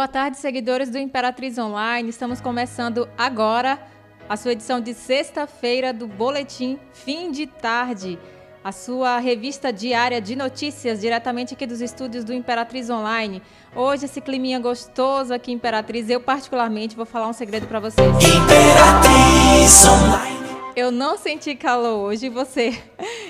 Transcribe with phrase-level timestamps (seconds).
[0.00, 2.08] Boa tarde, seguidores do Imperatriz Online.
[2.08, 3.78] Estamos começando agora
[4.26, 8.18] a sua edição de sexta-feira do Boletim Fim de Tarde,
[8.64, 13.42] a sua revista diária de notícias diretamente aqui dos estúdios do Imperatriz Online.
[13.76, 18.08] Hoje esse climinha gostoso aqui Imperatriz, eu particularmente vou falar um segredo para vocês.
[18.08, 20.49] Imperatriz Online.
[20.76, 22.80] Eu não senti calor hoje, você.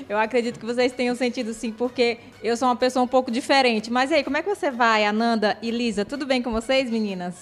[0.08, 3.90] Eu acredito que vocês tenham sentido sim, porque eu sou uma pessoa um pouco diferente.
[3.90, 6.04] Mas aí, como é que você vai, Ananda e Lisa?
[6.04, 7.34] Tudo bem com vocês, meninas?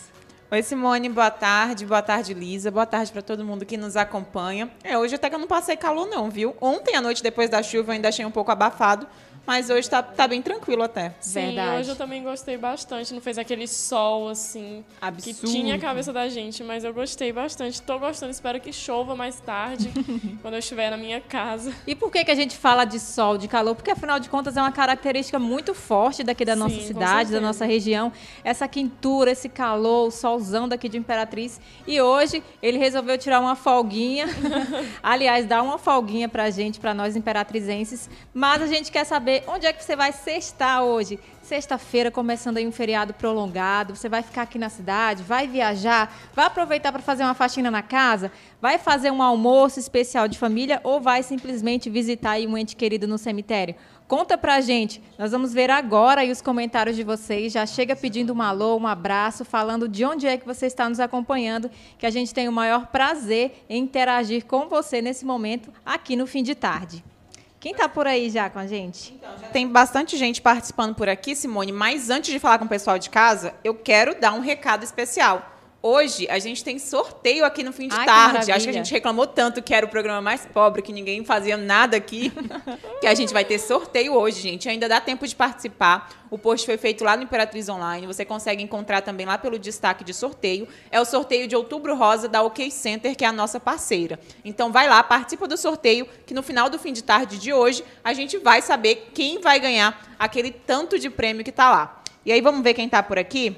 [0.50, 1.84] Oi, Simone, boa tarde.
[1.84, 2.70] Boa tarde, Lisa.
[2.70, 4.70] Boa tarde para todo mundo que nos acompanha.
[4.84, 6.54] É, hoje até que eu não passei calor, não, viu?
[6.60, 9.06] Ontem à noite, depois da chuva, eu ainda achei um pouco abafado,
[9.48, 11.14] mas hoje tá, tá bem tranquilo até.
[11.20, 11.80] Sim, Verdade.
[11.80, 13.14] hoje eu também gostei bastante.
[13.14, 15.40] Não fez aquele sol, assim, Absurdo.
[15.40, 17.80] que tinha a cabeça da gente, mas eu gostei bastante.
[17.80, 19.90] Tô gostando, espero que chova mais tarde,
[20.42, 21.72] quando eu estiver na minha casa.
[21.86, 23.74] E por que, que a gente fala de sol, de calor?
[23.74, 27.40] Porque, afinal de contas, é uma característica muito forte daqui da nossa Sim, cidade, da
[27.40, 28.12] nossa região.
[28.44, 31.58] Essa quintura, esse calor, o solzão daqui de Imperatriz.
[31.86, 34.26] E hoje, ele resolveu tirar uma folguinha.
[35.02, 38.10] Aliás, dar uma folguinha pra gente, pra nós imperatrizenses.
[38.34, 41.18] Mas a gente quer saber onde é que você vai sextar hoje.
[41.42, 46.44] Sexta-feira, começando aí um feriado prolongado, você vai ficar aqui na cidade, vai viajar, vai
[46.44, 48.30] aproveitar para fazer uma faxina na casa,
[48.60, 53.06] vai fazer um almoço especial de família ou vai simplesmente visitar aí um ente querido
[53.06, 53.74] no cemitério?
[54.06, 55.02] Conta pra gente.
[55.18, 57.52] Nós vamos ver agora aí os comentários de vocês.
[57.52, 60.98] Já chega pedindo um alô, um abraço, falando de onde é que você está nos
[60.98, 66.16] acompanhando, que a gente tem o maior prazer em interagir com você nesse momento aqui
[66.16, 67.04] no fim de tarde.
[67.60, 69.14] Quem está por aí já com a gente?
[69.14, 72.68] Então, já tem bastante gente participando por aqui, Simone, mas antes de falar com o
[72.68, 75.57] pessoal de casa, eu quero dar um recado especial.
[75.90, 78.44] Hoje a gente tem sorteio aqui no fim de Ai, tarde.
[78.44, 81.24] Que Acho que a gente reclamou tanto que era o programa mais pobre, que ninguém
[81.24, 82.30] fazia nada aqui,
[83.00, 84.68] que a gente vai ter sorteio hoje, gente.
[84.68, 86.10] Ainda dá tempo de participar.
[86.30, 88.06] O post foi feito lá no Imperatriz Online.
[88.06, 90.68] Você consegue encontrar também lá pelo destaque de sorteio.
[90.90, 94.20] É o sorteio de Outubro Rosa da OK Center, que é a nossa parceira.
[94.44, 97.82] Então vai lá, participa do sorteio, que no final do fim de tarde de hoje
[98.04, 102.02] a gente vai saber quem vai ganhar aquele tanto de prêmio que está lá.
[102.26, 103.56] E aí vamos ver quem está por aqui?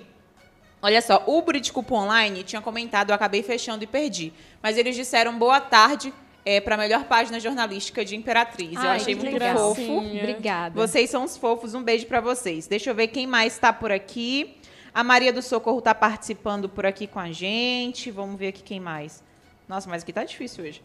[0.83, 4.33] Olha só, o Buriticupo Online tinha comentado, eu acabei fechando e perdi.
[4.63, 6.13] Mas eles disseram boa tarde
[6.45, 8.77] é, para a melhor página jornalística de Imperatriz.
[8.77, 9.99] Ai, eu achei muito fofo.
[9.99, 10.75] Obrigada.
[10.75, 12.67] Vocês são os fofos, um beijo para vocês.
[12.67, 14.57] Deixa eu ver quem mais está por aqui.
[14.93, 18.11] A Maria do Socorro está participando por aqui com a gente.
[18.11, 19.23] Vamos ver aqui quem mais.
[19.69, 20.83] Nossa, mas aqui tá difícil hoje.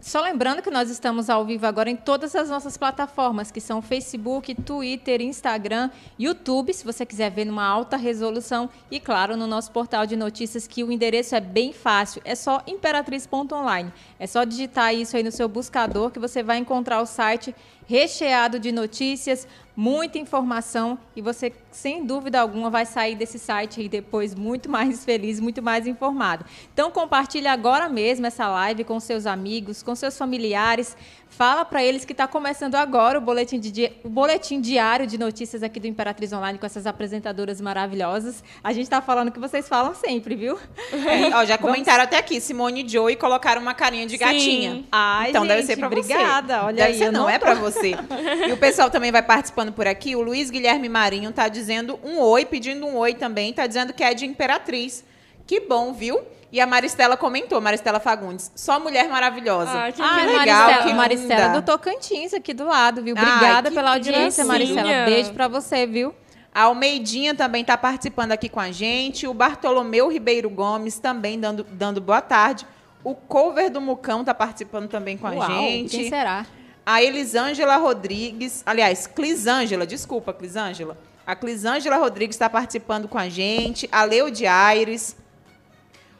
[0.00, 3.82] Só lembrando que nós estamos ao vivo agora em todas as nossas plataformas, que são
[3.82, 9.70] Facebook, Twitter, Instagram, YouTube, se você quiser ver numa alta resolução, e claro, no nosso
[9.70, 13.92] portal de notícias, que o endereço é bem fácil, é só imperatriz.online.
[14.18, 17.54] É só digitar isso aí no seu buscador que você vai encontrar o site
[17.90, 23.88] recheado de notícias, muita informação e você, sem dúvida alguma, vai sair desse site aí
[23.88, 26.44] depois muito mais feliz, muito mais informado.
[26.72, 30.96] Então, compartilhe agora mesmo essa live com seus amigos, com seus familiares.
[31.30, 35.62] Fala para eles que está começando agora o boletim, de, o boletim diário de notícias
[35.62, 38.42] aqui do Imperatriz Online com essas apresentadoras maravilhosas.
[38.62, 40.58] A gente está falando que vocês falam sempre, viu?
[40.92, 42.08] É, ó, já comentaram Vamos...
[42.08, 44.24] até aqui, Simone e Joe colocaram uma carinha de Sim.
[44.24, 44.84] gatinha.
[44.90, 46.12] Ai, então gente, deve ser para você.
[46.12, 46.64] Obrigada.
[46.64, 47.94] Olha deve aí, ser, não, não é para você.
[48.46, 50.16] E o pessoal também vai participando por aqui.
[50.16, 53.50] O Luiz Guilherme Marinho está dizendo um oi, pedindo um oi também.
[53.50, 55.04] Está dizendo que é de Imperatriz.
[55.46, 56.20] Que bom, viu?
[56.52, 59.70] E a Maristela comentou, Maristela Fagundes, só mulher maravilhosa.
[59.70, 63.14] Ah, que, ah, legal, Maristela, que Maristela do Tocantins aqui do lado, viu?
[63.14, 64.46] Obrigada Ai, pela audiência, gracinha.
[64.46, 65.04] Maristela.
[65.04, 66.12] Beijo para você, viu?
[66.52, 69.26] A Almeidinha também está participando aqui com a gente.
[69.26, 72.66] O Bartolomeu Ribeiro Gomes também dando, dando boa tarde.
[73.04, 75.96] O cover do Mucão está participando também com Uau, a gente.
[75.96, 76.44] Quem será?
[76.84, 80.98] A Elisângela Rodrigues, aliás, Clisângela, desculpa, Clisângela.
[81.24, 83.88] A Clisângela Rodrigues está participando com a gente.
[83.92, 85.16] A Leude Aires.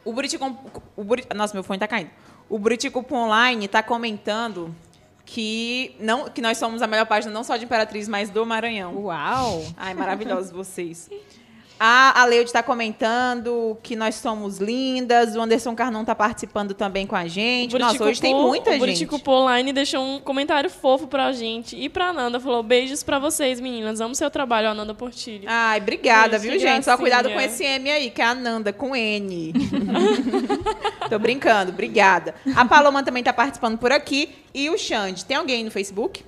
[0.03, 0.57] O Buritico,
[0.95, 2.09] o Burit, nossa, meu fone está caindo.
[2.49, 4.75] O Buritico Online está comentando
[5.25, 8.95] que não que nós somos a melhor página não só de Imperatriz, mas do Maranhão.
[8.97, 9.63] Uau!
[9.77, 11.09] Ai, maravilhosos vocês.
[11.83, 15.35] A Aleide está comentando que nós somos lindas.
[15.35, 17.75] O Anderson Carnão está participando também com a gente.
[17.79, 19.07] Nossa, hoje tem muita gente.
[19.11, 21.75] O Online deixou um comentário fofo pra gente.
[21.75, 23.99] E pra Nanda, falou, beijos pra vocês, meninas.
[23.99, 25.45] Amo seu trabalho, Ananda Portilho.
[25.47, 26.83] Ai, obrigada, Beijo, viu, gente?
[26.85, 29.51] Só cuidado com esse M aí, que é a Nanda, com N.
[31.09, 32.35] Tô brincando, obrigada.
[32.55, 34.29] A Paloma também está participando por aqui.
[34.53, 35.25] E o Xande.
[35.25, 36.23] Tem alguém no Facebook?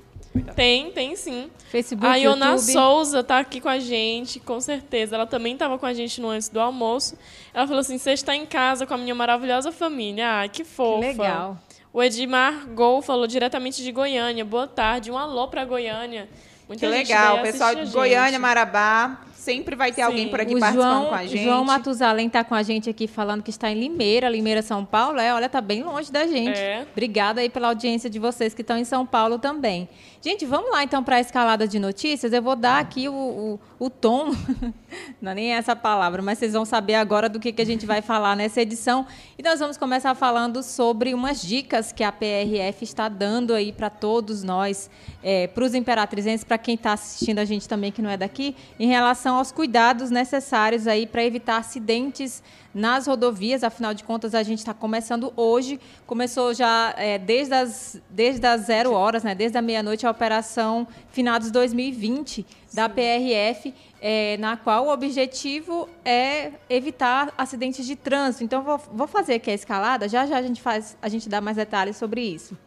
[0.55, 1.49] Tem, tem sim.
[1.69, 2.71] Facebook, A Iona YouTube.
[2.71, 5.15] Souza tá aqui com a gente, com certeza.
[5.15, 7.17] Ela também estava com a gente no antes do almoço.
[7.53, 10.41] Ela falou assim: você está em casa com a minha maravilhosa família.
[10.41, 11.01] Ah, que fofa.
[11.01, 11.57] Que legal.
[11.91, 14.43] O Edmar Gol falou diretamente de Goiânia.
[14.43, 15.11] Boa tarde.
[15.11, 16.27] Um alô para Goiânia.
[16.67, 17.41] Muita que legal.
[17.41, 20.07] Pessoal de Goiânia, Marabá, sempre vai ter Sim.
[20.07, 21.43] alguém por aqui o participando João, com a gente.
[21.43, 25.19] João Matusalém está com a gente aqui falando que está em Limeira, Limeira, São Paulo.
[25.19, 26.57] É, olha, tá bem longe da gente.
[26.57, 26.87] É.
[26.91, 29.89] Obrigada aí pela audiência de vocês que estão em São Paulo também.
[30.21, 32.31] Gente, vamos lá então para a escalada de notícias.
[32.31, 34.31] Eu vou dar aqui o, o, o tom,
[35.21, 37.85] não é nem essa palavra, mas vocês vão saber agora do que, que a gente
[37.85, 39.05] vai falar nessa edição.
[39.37, 43.89] E nós vamos começar falando sobre umas dicas que a PRF está dando aí para
[43.89, 44.89] todos nós,
[45.21, 48.55] é, para os imperatrizenses, para quem está assistindo a gente também que não é daqui,
[48.79, 52.43] em relação aos cuidados necessários aí para evitar acidentes
[52.73, 53.63] nas rodovias.
[53.63, 55.79] Afinal de contas, a gente está começando hoje.
[56.07, 60.87] Começou já é, desde, as, desde as zero horas, né, desde a meia-noite, a operação
[61.09, 68.43] Finados 2020 da PRF, é, na qual o objetivo é evitar acidentes de trânsito.
[68.43, 70.09] Então, vou, vou fazer aqui a escalada.
[70.09, 72.57] Já já a gente faz, a gente dá mais detalhes sobre isso.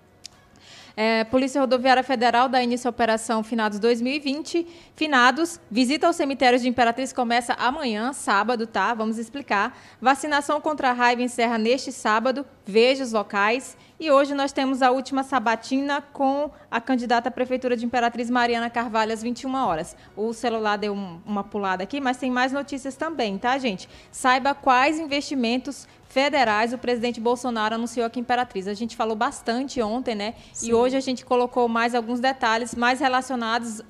[0.98, 4.66] É, Polícia Rodoviária Federal dá início à Operação Finados 2020.
[4.94, 8.94] Finados, visita aos cemitérios de Imperatriz começa amanhã, sábado, tá?
[8.94, 9.78] Vamos explicar.
[10.00, 12.46] Vacinação contra a raiva encerra neste sábado.
[12.64, 13.76] Veja os locais.
[14.00, 18.70] E hoje nós temos a última sabatina com a candidata à Prefeitura de Imperatriz, Mariana
[18.70, 19.94] Carvalho, às 21 horas.
[20.16, 23.86] O celular deu uma pulada aqui, mas tem mais notícias também, tá, gente?
[24.10, 28.66] Saiba quais investimentos federais o presidente Bolsonaro anunciou aqui em Imperatriz.
[28.66, 30.32] A gente falou bastante ontem, né?
[30.50, 30.70] Sim.
[30.70, 33.82] E hoje a gente colocou mais alguns detalhes mais relacionados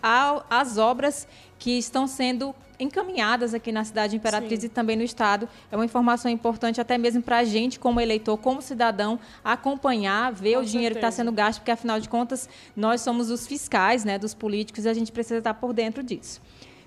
[0.50, 4.67] às obras que estão sendo encaminhadas aqui na cidade de Imperatriz Sim.
[4.67, 5.49] e também no estado.
[5.70, 10.55] É uma informação importante até mesmo para a gente, como eleitor, como cidadão, acompanhar, ver
[10.55, 14.05] Com o dinheiro que está sendo gasto, porque afinal de contas nós somos os fiscais,
[14.05, 16.43] né, dos políticos e a gente precisa estar por dentro disso.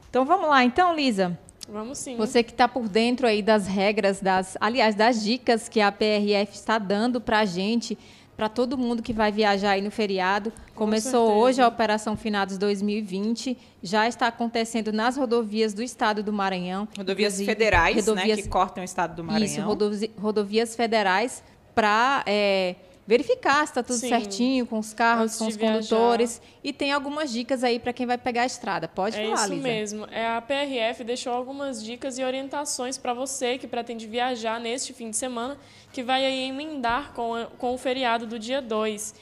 [0.09, 1.39] Então vamos lá, então, Lisa.
[1.71, 2.17] Vamos sim.
[2.17, 6.53] Você que está por dentro aí das regras, das, aliás, das dicas que a PRF
[6.53, 7.97] está dando para a gente,
[8.35, 10.51] para todo mundo que vai viajar aí no feriado.
[10.73, 11.45] Com Começou certeza.
[11.45, 16.87] hoje a Operação Finados 2020, já está acontecendo nas rodovias do estado do Maranhão.
[16.97, 19.45] Rodovias federais, rodovias, né, que cortam o estado do Maranhão.
[19.45, 21.43] Isso, rodovias federais
[21.75, 22.23] para...
[22.25, 22.75] É,
[23.09, 24.07] verificar se está tudo Sim.
[24.07, 26.39] certinho com os carros, Antes com os condutores.
[26.63, 28.87] E tem algumas dicas aí para quem vai pegar a estrada.
[28.87, 29.63] Pode é falar, isso Lisa.
[29.67, 30.05] mesmo.
[30.11, 35.09] É, a PRF deixou algumas dicas e orientações para você que pretende viajar neste fim
[35.09, 35.57] de semana,
[35.91, 39.15] que vai aí emendar com, a, com o feriado do dia 2.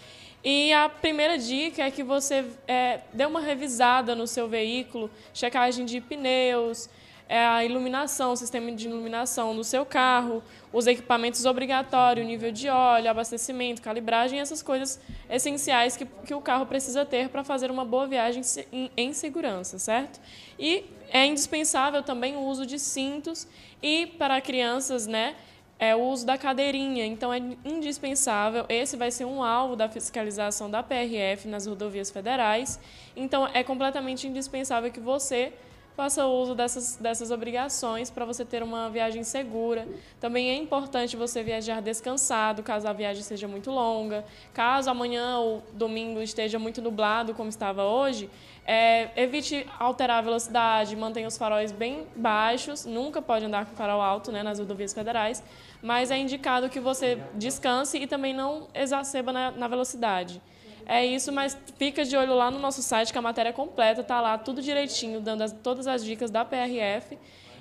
[0.44, 5.86] E a primeira dica é que você é, dê uma revisada no seu veículo, checagem
[5.86, 6.90] de pneus,
[7.30, 10.42] é a iluminação, o sistema de iluminação do seu carro,
[10.72, 16.66] os equipamentos obrigatórios, nível de óleo, abastecimento, calibragem, essas coisas essenciais que, que o carro
[16.66, 18.42] precisa ter para fazer uma boa viagem
[18.72, 20.20] em, em segurança, certo?
[20.58, 23.48] E é indispensável também o uso de cintos
[23.82, 25.36] e para crianças, né,
[25.80, 27.06] é o uso da cadeirinha.
[27.06, 28.66] Então é indispensável.
[28.68, 32.80] Esse vai ser um alvo da fiscalização da PRF nas rodovias federais.
[33.16, 35.54] Então é completamente indispensável que você
[35.98, 39.88] faça uso dessas, dessas obrigações para você ter uma viagem segura.
[40.20, 44.24] Também é importante você viajar descansado, caso a viagem seja muito longa.
[44.54, 48.30] Caso amanhã ou domingo esteja muito nublado, como estava hoje,
[48.64, 54.00] é, evite alterar a velocidade, mantenha os faróis bem baixos, nunca pode andar com farol
[54.00, 55.44] alto né, nas rodovias federais,
[55.82, 60.40] mas é indicado que você descanse e também não exacerba na, na velocidade.
[60.90, 64.22] É isso, mas fica de olho lá no nosso site, que a matéria completa está
[64.22, 67.18] lá, tudo direitinho, dando as, todas as dicas da PRF.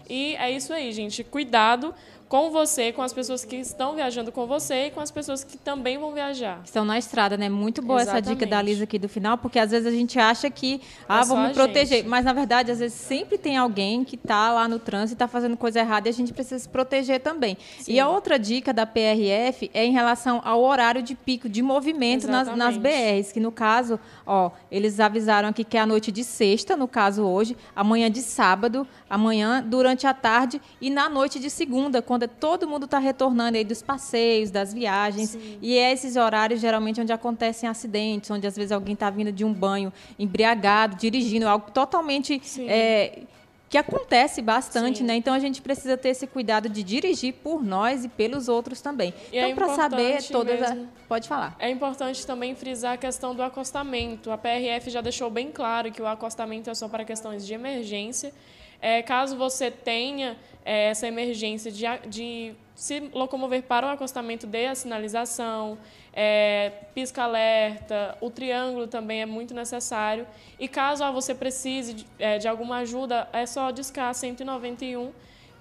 [0.08, 1.24] E é isso aí, gente.
[1.24, 1.92] Cuidado
[2.28, 5.56] com você, com as pessoas que estão viajando com você e com as pessoas que
[5.56, 6.61] também vão viajar.
[6.64, 7.49] Estão na estrada, né?
[7.49, 8.25] Muito boa Exatamente.
[8.25, 11.23] essa dica da Lisa aqui do final, porque às vezes a gente acha que, ah,
[11.23, 11.99] é me proteger.
[11.99, 12.09] Gente.
[12.09, 15.28] Mas, na verdade, às vezes sempre tem alguém que está lá no trânsito e está
[15.28, 17.56] fazendo coisa errada e a gente precisa se proteger também.
[17.78, 17.92] Sim.
[17.92, 22.26] E a outra dica da PRF é em relação ao horário de pico de movimento
[22.26, 26.25] nas, nas BRs, que no caso, ó, eles avisaram aqui que é a noite de
[26.25, 31.49] sexta, no caso hoje, amanhã de sábado, amanhã durante a tarde e na noite de
[31.49, 35.30] segunda, quando é todo mundo está retornando aí dos passeios, das viagens.
[35.30, 35.58] Sim.
[35.61, 39.44] E é esses horários geralmente onde acontecem acidentes, onde às vezes alguém está vindo de
[39.44, 43.20] um banho embriagado, dirigindo algo totalmente é,
[43.68, 45.04] que acontece bastante, Sim.
[45.04, 45.16] né?
[45.16, 49.12] Então a gente precisa ter esse cuidado de dirigir por nós e pelos outros também.
[49.32, 50.78] E então, é para saber todas as.
[51.08, 51.56] Pode falar.
[51.58, 54.30] É importante também frisar a questão do acostamento.
[54.30, 58.32] A PRF já deixou bem claro que o acostamento é só para questões de emergência.
[58.80, 64.66] É, caso você tenha é, essa emergência de, de se locomover para o acostamento, dê
[64.66, 65.78] a sinalização,
[66.12, 70.26] é, pisca-alerta, o triângulo também é muito necessário.
[70.59, 75.12] E caso ah, você precise de, é, de alguma ajuda, é só discar 191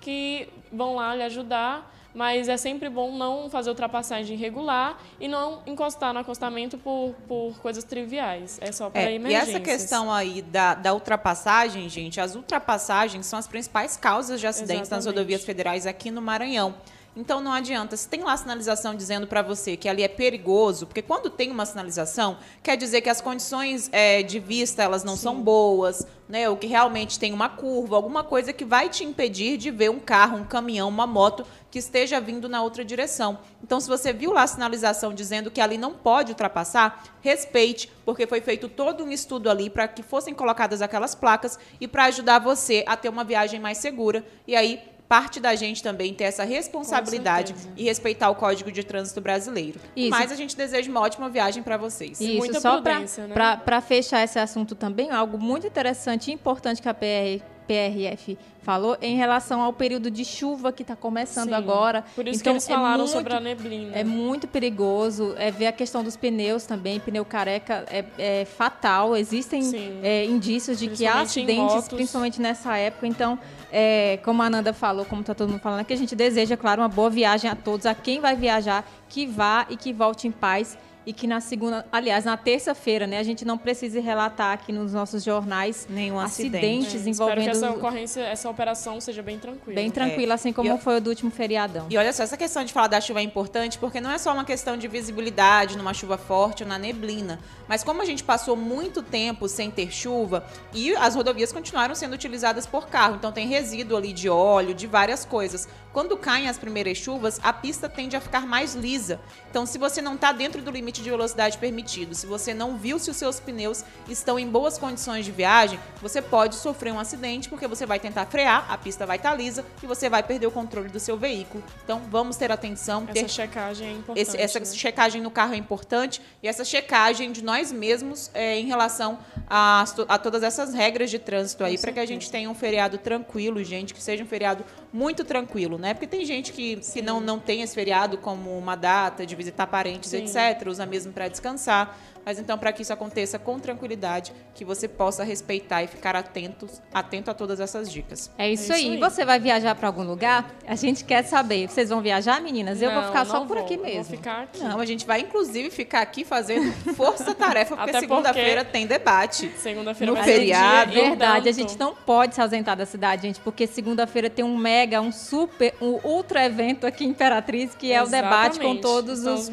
[0.01, 5.61] que vão lá lhe ajudar mas é sempre bom não fazer ultrapassagem irregular e não
[5.67, 8.57] encostar no acostamento por, por coisas triviais.
[8.61, 9.49] É só para é, emergências.
[9.49, 14.47] E essa questão aí da, da ultrapassagem, gente, as ultrapassagens são as principais causas de
[14.47, 15.05] acidentes Exatamente.
[15.05, 16.73] nas rodovias federais aqui no Maranhão.
[17.15, 17.95] Então não adianta.
[17.95, 21.65] Se tem lá sinalização dizendo para você que ali é perigoso, porque quando tem uma
[21.65, 25.21] sinalização, quer dizer que as condições é, de vista elas não Sim.
[25.23, 26.49] são boas, né?
[26.49, 29.99] Ou que realmente tem uma curva, alguma coisa que vai te impedir de ver um
[29.99, 33.39] carro, um caminhão, uma moto que esteja vindo na outra direção.
[33.63, 38.27] Então, se você viu lá a sinalização dizendo que ali não pode ultrapassar, respeite, porque
[38.27, 42.39] foi feito todo um estudo ali para que fossem colocadas aquelas placas e para ajudar
[42.39, 44.25] você a ter uma viagem mais segura.
[44.47, 49.21] E aí parte da gente também ter essa responsabilidade e respeitar o Código de Trânsito
[49.21, 49.79] Brasileiro.
[49.95, 50.09] Isso.
[50.09, 52.19] Mas a gente deseja uma ótima viagem para vocês.
[52.19, 53.81] Isso, Muita só para né?
[53.81, 59.15] fechar esse assunto também, algo muito interessante e importante que a PR PRF falou em
[59.15, 62.03] relação ao período de chuva que está começando Sim, agora.
[62.15, 63.95] Por isso então, que eles é falaram é muito, sobre a neblina.
[63.95, 65.35] É muito perigoso.
[65.37, 66.99] É ver a questão dos pneus também.
[66.99, 69.15] Pneu careca é, é fatal.
[69.15, 69.61] Existem
[70.01, 73.05] é, indícios de que há acidentes, principalmente nessa época.
[73.05, 73.37] Então,
[73.71, 76.81] é, como a Ananda falou, como está todo mundo falando, que a gente deseja, claro,
[76.81, 80.31] uma boa viagem a todos, a quem vai viajar, que vá e que volte em
[80.31, 84.71] paz e que na segunda, aliás, na terça-feira, né, a gente não precise relatar aqui
[84.71, 87.07] nos nossos jornais nenhum acidentes acidente.
[87.07, 87.39] É, envolvendo.
[87.39, 89.75] Espero que essa ocorrência, essa operação seja bem tranquila.
[89.75, 90.35] Bem tranquila, é.
[90.35, 90.77] assim como eu...
[90.77, 91.87] foi o do último feriadão.
[91.89, 94.33] E olha só, essa questão de falar da chuva é importante porque não é só
[94.33, 98.55] uma questão de visibilidade numa chuva forte ou na neblina, mas como a gente passou
[98.55, 103.47] muito tempo sem ter chuva e as rodovias continuaram sendo utilizadas por carro, então tem
[103.47, 105.67] resíduo ali de óleo, de várias coisas.
[105.95, 109.17] Quando caem as primeiras chuvas, a pista tende a ficar mais lisa.
[109.49, 112.99] Então, se você não está dentro do limite de velocidade permitido, se você não viu
[112.99, 117.49] se os seus pneus estão em boas condições de viagem, você pode sofrer um acidente
[117.49, 120.51] porque você vai tentar frear, a pista vai estar lisa e você vai perder o
[120.51, 121.63] controle do seu veículo.
[121.83, 123.07] Então, vamos ter atenção.
[123.07, 124.21] Essa checagem é importante.
[124.21, 124.65] Esse, essa né?
[124.65, 129.85] checagem no carro é importante e essa checagem de nós mesmos é, em relação a,
[130.07, 133.63] a, todas essas regras de trânsito aí, para que a gente tenha um feriado tranquilo,
[133.63, 134.63] gente, que seja um feriado
[134.95, 135.93] muito tranquilo, né?
[135.93, 139.67] Porque tem gente que, que não, não tem esse feriado como uma data de visitar
[139.67, 140.23] parentes, Sim.
[140.23, 141.99] etc., usa mesmo para descansar.
[142.25, 146.67] Mas então, para que isso aconteça com tranquilidade, que você possa respeitar e ficar atento,
[146.93, 148.31] atento a todas essas dicas.
[148.37, 148.93] É isso, é isso aí.
[148.93, 148.99] aí.
[148.99, 150.55] Você vai viajar para algum lugar?
[150.67, 151.69] A gente quer saber.
[151.69, 152.81] Vocês vão viajar, meninas?
[152.81, 154.03] Eu não, vou ficar só por vou, aqui mesmo.
[154.03, 154.63] Vou ficar aqui.
[154.63, 159.51] Não, a gente vai inclusive ficar aqui fazendo força-tarefa, porque segunda-feira tem debate.
[159.57, 160.93] Segunda-feira no feriado.
[160.93, 164.99] Verdade, a gente não pode se ausentar da cidade, gente, porque segunda-feira tem um mega,
[164.99, 168.19] um super, um ultra evento aqui em Imperatriz, que é Exatamente.
[168.19, 169.49] o debate com todos os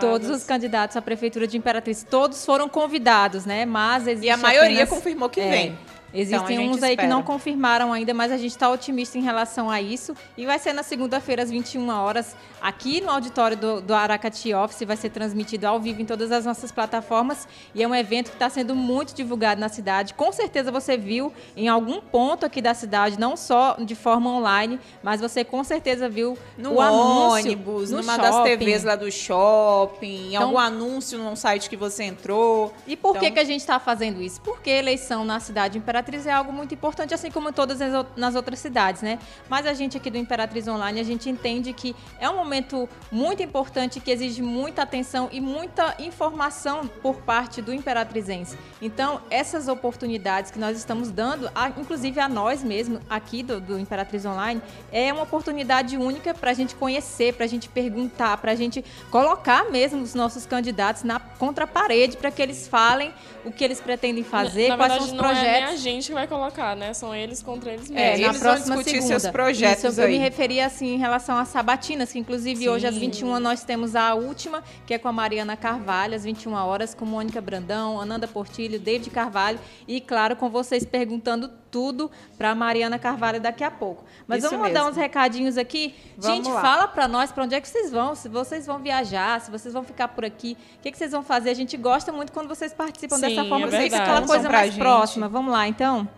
[0.00, 2.05] todos os candidatos à prefeitura de Imperatriz.
[2.10, 3.64] Todos foram convidados né?
[3.64, 5.78] Mas existe E a maioria apenas, confirmou que é, vem.
[6.12, 9.70] Existem então, uns aí que não confirmaram ainda, mas a gente está otimista em relação
[9.70, 10.14] a isso.
[10.36, 14.86] E vai ser na segunda-feira, às 21 horas, aqui no auditório do, do Aracati Office.
[14.86, 17.46] Vai ser transmitido ao vivo em todas as nossas plataformas.
[17.74, 20.14] E é um evento que está sendo muito divulgado na cidade.
[20.14, 24.80] Com certeza você viu em algum ponto aqui da cidade, não só de forma online,
[25.02, 28.30] mas você com certeza viu no o ônibus, no numa shopping.
[28.30, 32.72] das TVs lá do shopping, então, algum anúncio num site que você entrou.
[32.86, 33.22] E por então...
[33.22, 34.40] que, que a gente está fazendo isso?
[34.40, 38.36] Porque eleição na cidade imperatriz Imperatriz é algo muito importante, assim como todas as nas
[38.36, 39.18] outras cidades, né?
[39.48, 43.42] Mas a gente aqui do Imperatriz Online, a gente entende que é um momento muito
[43.42, 48.56] importante que exige muita atenção e muita informação por parte do imperatrizense.
[48.80, 53.78] Então, essas oportunidades que nós estamos dando, a, inclusive a nós mesmos aqui do, do
[53.78, 58.52] Imperatriz Online, é uma oportunidade única para a gente conhecer, para a gente perguntar, para
[58.52, 63.12] a gente colocar mesmo os nossos candidatos na contra a parede para que eles falem
[63.44, 65.46] o que eles pretendem fazer, na, na quais verdade, são os projetos.
[65.46, 66.92] É nem a gente que vai colocar, né?
[66.92, 68.00] São eles contra eles mesmos.
[68.00, 69.18] É, eles vão discutir segunda.
[69.20, 72.68] seus projetos Isso, eu me referi assim em relação às sabatinas, que inclusive Sim.
[72.68, 76.52] hoje às 21 nós temos a última, que é com a Mariana Carvalho, às 21
[76.52, 82.54] horas, com Mônica Brandão, Ananda Portilho, David Carvalho e, claro, com vocês perguntando tudo para
[82.54, 84.02] Mariana Carvalho daqui a pouco.
[84.26, 85.94] Mas Isso vamos mandar uns recadinhos aqui.
[86.16, 86.62] Vamos Gente, lá.
[86.62, 89.74] fala para nós para onde é que vocês vão, se vocês vão viajar, se vocês
[89.74, 91.50] vão ficar por aqui, o que, que vocês vão fazer.
[91.50, 94.70] A gente gosta muito quando vocês participam Sim, dessa forma, é fica aquela coisa mais
[94.72, 94.80] gente.
[94.80, 95.28] próxima.
[95.28, 96.08] Vamos lá, então?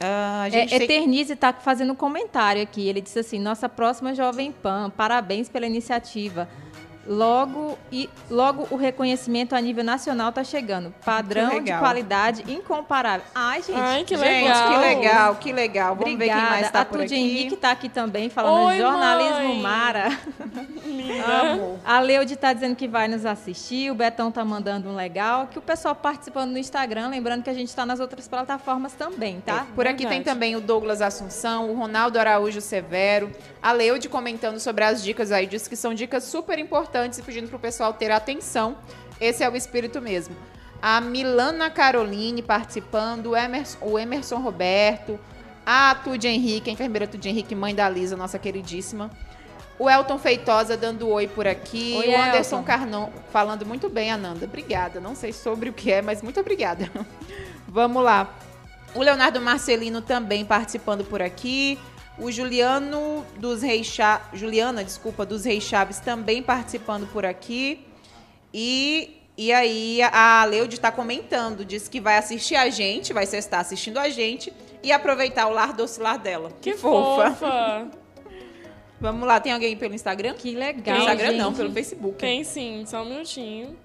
[0.00, 0.82] Uh, é, tem...
[0.82, 2.86] Eternize está fazendo um comentário aqui.
[2.86, 6.48] Ele disse assim: Nossa próxima Jovem Pan, parabéns pela iniciativa.
[7.08, 10.92] Logo, e, logo o reconhecimento a nível nacional está chegando.
[11.04, 13.26] Padrão de qualidade incomparável.
[13.34, 13.78] Ai, gente.
[13.78, 14.68] Ai, que legal.
[14.68, 15.94] que legal, que legal.
[15.94, 16.40] Vamos Obrigada.
[16.40, 17.14] ver quem mais está por aqui.
[17.14, 19.60] A Henrique está aqui também, falando Oi, jornalismo mãe.
[19.60, 20.18] Mara.
[20.84, 21.24] Linda.
[21.24, 21.80] Amo.
[21.84, 25.58] A Leude tá dizendo que vai nos assistir, o Betão tá mandando um legal, que
[25.58, 29.66] o pessoal participando no Instagram, lembrando que a gente está nas outras plataformas também, tá?
[29.70, 33.30] É, por aqui tem também o Douglas Assunção, o Ronaldo Araújo Severo,
[33.62, 37.48] a Leude comentando sobre as dicas aí, diz que são dicas super importantes e pedindo
[37.48, 38.76] pro pessoal ter atenção.
[39.20, 40.36] Esse é o espírito mesmo.
[40.80, 45.18] A Milana Caroline participando, o Emerson, o Emerson Roberto,
[45.64, 49.10] a Tude Henrique, a enfermeira Tude Henrique, mãe da Lisa, nossa queridíssima.
[49.78, 51.96] O Elton Feitosa dando oi por aqui.
[51.98, 52.66] Oi, o Anderson Elton.
[52.66, 54.46] Carnon falando muito bem, Ananda.
[54.46, 55.00] Obrigada.
[55.00, 56.90] Não sei sobre o que é, mas muito obrigada.
[57.68, 58.34] Vamos lá.
[58.94, 61.78] O Leonardo Marcelino também participando por aqui.
[62.18, 67.86] O Juliano dos Reis Chaves, Juliana, desculpa, dos Reis Chaves também participando por aqui.
[68.52, 73.60] E, e aí a Leude está comentando, disse que vai assistir a gente, vai estar
[73.60, 76.50] assistindo a gente e aproveitar o lar doce lar dela.
[76.62, 77.86] Que fofa.
[78.98, 80.34] Vamos lá, tem alguém pelo Instagram?
[80.34, 81.38] Que Pelo legal, Instagram gente.
[81.38, 82.18] não, pelo Facebook.
[82.18, 83.76] Tem sim, só um minutinho.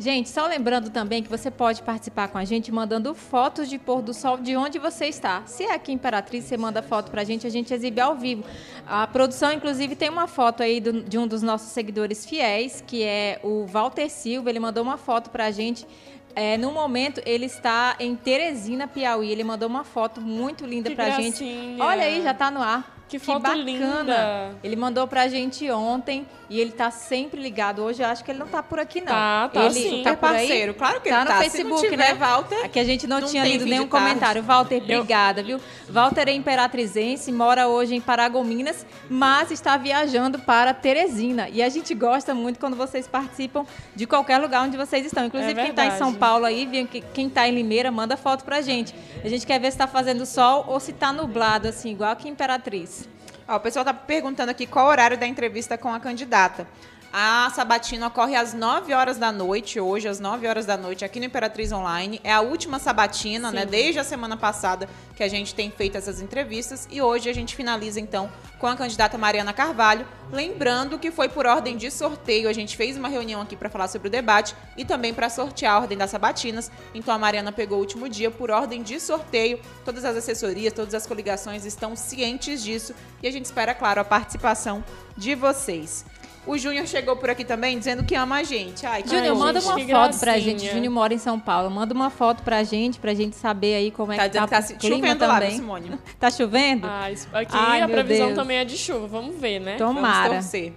[0.00, 4.00] Gente, só lembrando também que você pode participar com a gente mandando fotos de pôr
[4.00, 5.42] do sol de onde você está.
[5.44, 8.42] Se é aqui em Imperatriz, você manda foto pra gente, a gente exibe ao vivo.
[8.86, 13.02] A produção, inclusive, tem uma foto aí do- de um dos nossos seguidores fiéis, que
[13.02, 14.48] é o Walter Silva.
[14.48, 15.86] Ele mandou uma foto pra gente.
[16.34, 19.30] É, no momento, ele está em Teresina, Piauí.
[19.30, 21.44] Ele mandou uma foto muito linda Que pra gente.
[21.44, 21.84] gracinha.
[21.84, 22.96] Olha aí, já tá no ar.
[23.06, 23.62] Que foto bacana.
[23.62, 24.54] linda.
[24.62, 27.80] Ele mandou pra gente ontem e ele tá sempre ligado.
[27.82, 29.06] Hoje eu acho que ele não tá por aqui, não.
[29.12, 30.02] Tá, tá ele sim.
[30.02, 31.36] tá É parceiro, claro que tá ele no tá.
[31.38, 32.14] Se Facebook, não tiver, né?
[32.14, 34.42] Walter, Aqui a gente não, não tinha lido nenhum comentário.
[34.42, 35.60] Walter, obrigada, viu?
[35.88, 41.48] Walter é imperatrizense, mora hoje em Paragominas, mas está viajando para Teresina.
[41.48, 43.64] E a gente gosta muito quando vocês participam
[43.94, 45.24] de qualquer lugar onde vocês estão.
[45.26, 46.12] Inclusive, É quem está em São.
[46.12, 46.66] Paulo aí?
[46.90, 48.92] Que- quem está em Limeira, manda foto pra gente.
[49.24, 52.28] A gente quer ver se está fazendo sol ou se está nublado, assim, igual aqui
[52.28, 53.08] em Imperatriz.
[53.50, 56.68] Ó, o pessoal tá perguntando aqui qual o horário da entrevista com a candidata.
[57.12, 61.18] A sabatina ocorre às 9 horas da noite, hoje, às 9 horas da noite, aqui
[61.18, 62.20] no Imperatriz Online.
[62.22, 63.66] É a última sabatina, né?
[63.66, 66.86] Desde a semana passada que a gente tem feito essas entrevistas.
[66.88, 70.06] E hoje a gente finaliza, então, com a candidata Mariana Carvalho.
[70.30, 72.48] Lembrando que foi por ordem de sorteio.
[72.48, 75.74] A gente fez uma reunião aqui para falar sobre o debate e também para sortear
[75.74, 76.70] a ordem das sabatinas.
[76.94, 79.58] Então a Mariana pegou o último dia por ordem de sorteio.
[79.84, 84.04] Todas as assessorias, todas as coligações estão cientes disso e a gente espera, claro, a
[84.04, 84.84] participação
[85.16, 86.04] de vocês.
[86.46, 88.86] O Júnior chegou por aqui também dizendo que ama a gente.
[88.86, 90.58] Ai, que Júnior, manda gente, uma que foto pra gracinha.
[90.58, 90.72] gente.
[90.72, 91.70] Júnior mora em São Paulo.
[91.70, 94.62] Manda uma foto pra gente, pra gente saber aí como é Tá que dizendo tá,
[94.62, 95.56] que tá o chovendo lá, também.
[95.56, 95.98] Simone?
[96.18, 96.86] Tá chovendo?
[96.90, 98.38] Ah, isso- aqui Ai, a previsão Deus.
[98.38, 99.76] também é de chuva, vamos ver, né?
[99.78, 100.34] Vamos Tomara.
[100.34, 100.72] torcer.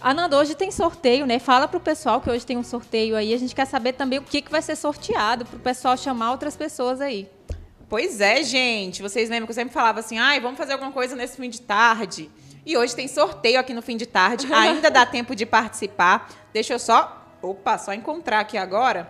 [0.00, 1.38] Ananda, hoje tem sorteio, né?
[1.40, 3.32] Fala pro pessoal que hoje tem um sorteio aí.
[3.34, 6.54] A gente quer saber também o que, que vai ser sorteado pro pessoal chamar outras
[6.54, 7.28] pessoas aí.
[7.88, 9.00] Pois é, gente.
[9.02, 11.62] Vocês lembram que eu sempre falava assim, ai, vamos fazer alguma coisa nesse fim de
[11.62, 12.30] tarde.
[12.68, 14.46] E hoje tem sorteio aqui no fim de tarde.
[14.52, 16.28] Ainda dá tempo de participar.
[16.52, 19.08] Deixa eu só, opa, só encontrar aqui agora.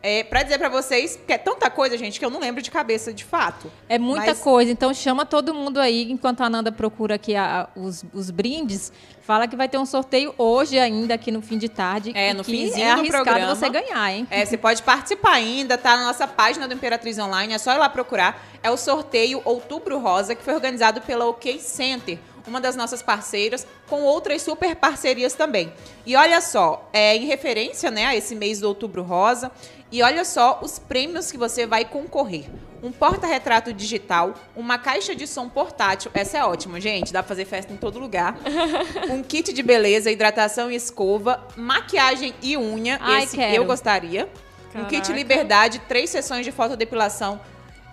[0.00, 2.70] É, para dizer pra vocês, que é tanta coisa, gente, que eu não lembro de
[2.70, 3.70] cabeça de fato.
[3.88, 7.68] É muita Mas- coisa, então chama todo mundo aí, enquanto a Ananda procura aqui a-
[7.76, 8.92] os, os brindes.
[9.22, 12.12] Fala que vai ter um sorteio hoje ainda, aqui no fim de tarde.
[12.14, 13.54] É, no finzinho é do arriscado programa.
[13.56, 14.26] você ganhar, hein?
[14.30, 17.78] É, você pode participar ainda, tá na nossa página do Imperatriz Online, é só ir
[17.78, 18.40] lá procurar.
[18.62, 22.18] É o sorteio Outubro Rosa, que foi organizado pela OK Center,
[22.50, 25.72] uma das nossas parceiras, com outras super parcerias também.
[26.04, 29.50] E olha só, é em referência né, a esse mês do Outubro Rosa,
[29.90, 32.44] e olha só os prêmios que você vai concorrer.
[32.82, 37.44] Um porta-retrato digital, uma caixa de som portátil, essa é ótima, gente, dá pra fazer
[37.44, 38.36] festa em todo lugar.
[39.10, 43.54] um kit de beleza, hidratação e escova, maquiagem e unha, Ai, esse quero.
[43.54, 44.28] eu gostaria.
[44.74, 45.12] Um kit Caraca.
[45.12, 47.40] liberdade, três sessões de fotodepilação,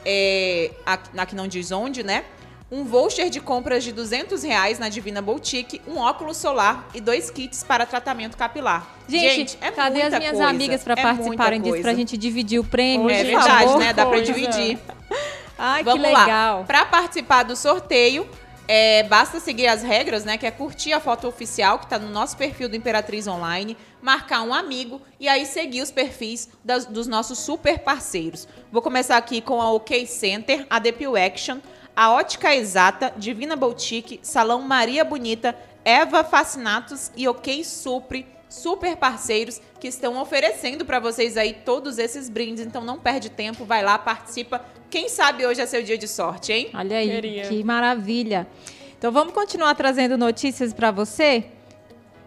[0.05, 2.23] é, aqui não diz onde, né?
[2.69, 7.29] Um voucher de compras de 200 reais na Divina Boutique, um óculos solar e dois
[7.31, 8.85] kits para tratamento capilar.
[9.07, 11.97] Gente, é cadê as minhas coisa, amigas para é participarem disso, pra coisa.
[11.97, 13.09] gente dividir o prêmio?
[13.09, 13.79] É verdade, favor?
[13.79, 13.93] né?
[13.93, 14.25] Dá coisa.
[14.33, 14.77] dividir.
[15.57, 16.19] Ai, Vamos que lá.
[16.25, 16.65] legal.
[16.65, 18.29] Para participar do sorteio,
[18.67, 20.37] é, basta seguir as regras, né?
[20.37, 24.41] Que é curtir a foto oficial que está no nosso perfil do Imperatriz Online, marcar
[24.41, 28.45] um amigo e aí seguir os perfis das- dos nossos super parceiros.
[28.73, 31.59] Vou começar aqui com a OK Center, a Depil Action,
[31.97, 39.59] a Ótica Exata, Divina Boutique, Salão Maria Bonita, Eva Fascinatos e OK Supre, super parceiros
[39.79, 42.63] que estão oferecendo para vocês aí todos esses brindes.
[42.63, 44.63] Então não perde tempo, vai lá, participa.
[44.91, 46.69] Quem sabe hoje é seu dia de sorte, hein?
[46.71, 47.47] Olha aí, Queria.
[47.47, 48.45] que maravilha.
[48.95, 51.45] Então vamos continuar trazendo notícias para você?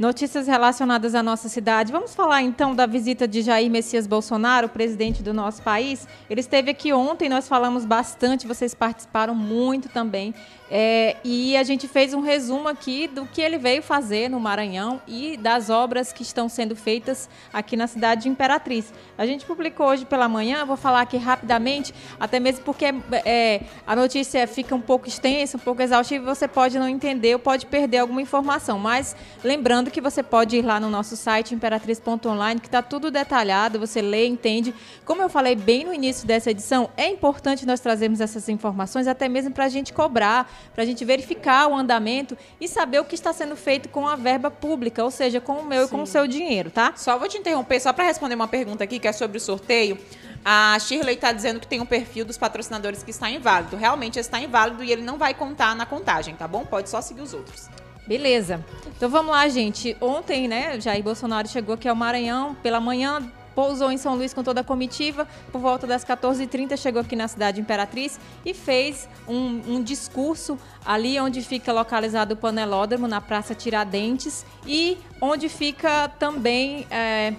[0.00, 1.92] Notícias relacionadas à nossa cidade.
[1.92, 6.08] Vamos falar então da visita de Jair Messias Bolsonaro, presidente do nosso país.
[6.30, 10.34] Ele esteve aqui ontem, nós falamos bastante, vocês participaram muito também.
[10.70, 15.02] É, e a gente fez um resumo aqui do que ele veio fazer no Maranhão
[15.04, 18.92] e das obras que estão sendo feitas aqui na cidade de Imperatriz.
[19.18, 22.84] A gente publicou hoje pela manhã, vou falar aqui rapidamente, até mesmo porque
[23.24, 27.40] é, a notícia fica um pouco extensa, um pouco exaustiva, você pode não entender ou
[27.40, 28.78] pode perder alguma informação.
[28.78, 33.80] Mas lembrando que você pode ir lá no nosso site imperatriz.online, que está tudo detalhado,
[33.80, 34.72] você lê, entende.
[35.04, 39.28] Como eu falei bem no início dessa edição, é importante nós trazermos essas informações, até
[39.28, 43.14] mesmo para a gente cobrar para a gente verificar o andamento e saber o que
[43.14, 45.86] está sendo feito com a verba pública, ou seja, com o meu Sim.
[45.86, 46.92] e com o seu dinheiro, tá?
[46.96, 49.98] Só vou te interromper, só para responder uma pergunta aqui, que é sobre o sorteio.
[50.44, 53.76] A Shirley está dizendo que tem um perfil dos patrocinadores que está inválido.
[53.76, 56.64] Realmente está inválido e ele não vai contar na contagem, tá bom?
[56.64, 57.68] Pode só seguir os outros.
[58.06, 58.64] Beleza.
[58.96, 59.96] Então vamos lá, gente.
[60.00, 64.42] Ontem, né, Jair Bolsonaro chegou aqui ao Maranhão pela manhã, pousou em São Luís com
[64.42, 69.76] toda a comitiva, por volta das 14h30 chegou aqui na cidade Imperatriz e fez um,
[69.76, 76.86] um discurso ali onde fica localizado o panelódromo, na Praça Tiradentes, e onde fica também...
[76.90, 77.34] É,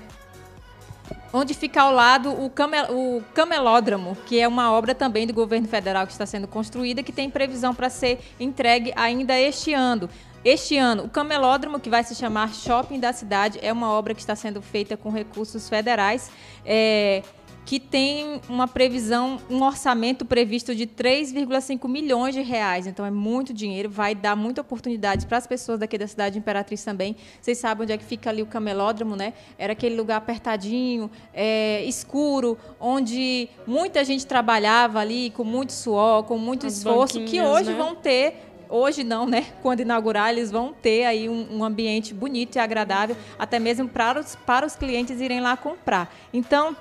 [1.34, 5.68] onde fica ao lado o, camel, o Camelódromo, que é uma obra também do governo
[5.68, 10.10] federal que está sendo construída, que tem previsão para ser entregue ainda este ano.
[10.44, 14.22] Este ano, o Camelódromo, que vai se chamar Shopping da Cidade, é uma obra que
[14.22, 16.32] está sendo feita com recursos federais.
[16.66, 17.22] É,
[17.64, 22.88] que tem uma previsão, um orçamento previsto de 3,5 milhões de reais.
[22.88, 26.40] Então é muito dinheiro, vai dar muita oportunidade para as pessoas daqui da cidade de
[26.40, 27.16] Imperatriz também.
[27.40, 29.34] Vocês sabem onde é que fica ali o camelódromo, né?
[29.58, 36.38] Era aquele lugar apertadinho, é, escuro, onde muita gente trabalhava ali com muito suor, com
[36.38, 37.78] muito as esforço, que hoje né?
[37.78, 39.46] vão ter hoje não, né?
[39.62, 44.20] Quando inaugurar, eles vão ter aí um, um ambiente bonito e agradável, até mesmo para
[44.20, 46.12] os, para os clientes irem lá comprar.
[46.34, 46.76] Então,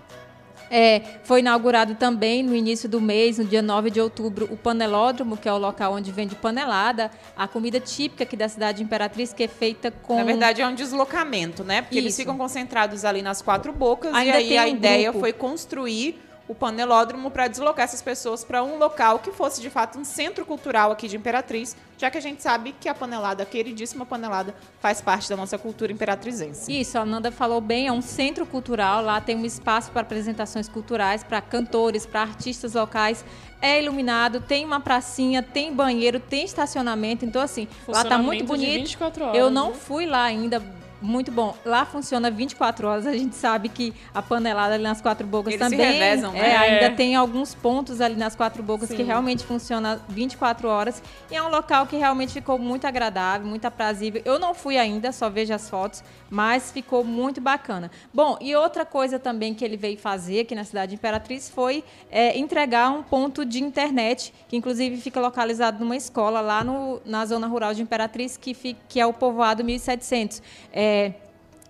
[0.71, 5.37] é, foi inaugurado também no início do mês, no dia 9 de outubro, o Panelódromo,
[5.37, 9.33] que é o local onde vende panelada, a comida típica aqui da cidade de Imperatriz,
[9.33, 10.17] que é feita com.
[10.17, 11.83] Na verdade, é um deslocamento, né?
[11.83, 12.07] Porque Isso.
[12.07, 15.19] eles ficam concentrados ali nas quatro bocas Ainda e aí a um ideia grupo.
[15.19, 19.97] foi construir o panelódromo para deslocar essas pessoas para um local que fosse de fato
[20.01, 23.47] um centro cultural aqui de Imperatriz, já que a gente sabe que a panelada, a
[23.47, 26.73] queridíssima panelada, faz parte da nossa cultura imperatrizense.
[26.73, 30.69] Isso, a Nanda falou bem, é um centro cultural, lá tem um espaço para apresentações
[30.69, 33.25] culturais, para cantores, para artistas locais,
[33.63, 38.99] é iluminado, tem uma pracinha, tem banheiro, tem estacionamento, então assim, lá tá muito bonito.
[39.01, 40.61] Horas, Eu não fui lá ainda,
[41.01, 41.55] muito bom.
[41.65, 43.07] Lá funciona 24 horas.
[43.07, 45.79] A gente sabe que a panelada ali nas quatro bocas Eles também.
[45.79, 46.51] Se revezam, né?
[46.51, 48.97] é, ainda tem alguns pontos ali nas quatro bocas Sim.
[48.97, 51.03] que realmente funciona 24 horas.
[51.31, 54.21] E é um local que realmente ficou muito agradável, muito aprazível.
[54.25, 57.91] Eu não fui ainda, só vejo as fotos, mas ficou muito bacana.
[58.13, 61.83] Bom, e outra coisa também que ele veio fazer aqui na cidade de Imperatriz foi
[62.11, 67.25] é, entregar um ponto de internet, que inclusive fica localizado numa escola lá no, na
[67.25, 70.43] zona rural de Imperatriz, que, fica, que é o povoado 1700.
[70.73, 71.15] É, é,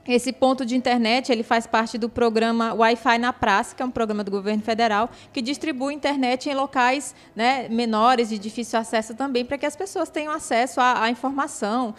[0.09, 3.91] esse ponto de internet ele faz parte do programa Wi-Fi na Praça, que é um
[3.91, 9.45] programa do governo federal que distribui internet em locais né, menores de difícil acesso também,
[9.45, 11.95] para que as pessoas tenham acesso à, à informação,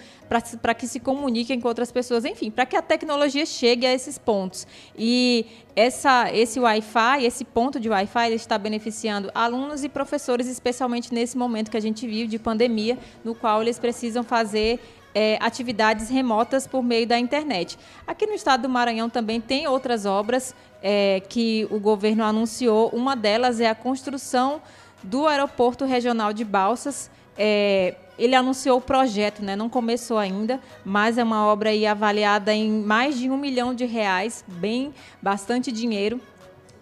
[0.61, 4.17] para que se comuniquem com outras pessoas, enfim, para que a tecnologia chegue a esses
[4.17, 4.65] pontos.
[4.97, 11.37] E essa, esse Wi-Fi, esse ponto de Wi-Fi, está beneficiando alunos e professores, especialmente nesse
[11.37, 14.79] momento que a gente vive de pandemia, no qual eles precisam fazer
[15.13, 17.77] é, atividades remotas por meio da internet.
[18.05, 22.89] Aqui no estado do Maranhão também tem outras obras é, que o governo anunciou.
[22.89, 24.61] Uma delas é a construção
[25.03, 27.09] do aeroporto regional de Balsas.
[27.37, 29.55] É, ele anunciou o projeto, né?
[29.55, 34.45] não começou ainda, mas é uma obra avaliada em mais de um milhão de reais,
[34.47, 36.21] bem bastante dinheiro.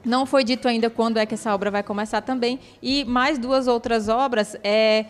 [0.04, 2.60] Não foi dito ainda quando é que essa obra vai começar também.
[2.82, 5.06] E mais duas outras obras é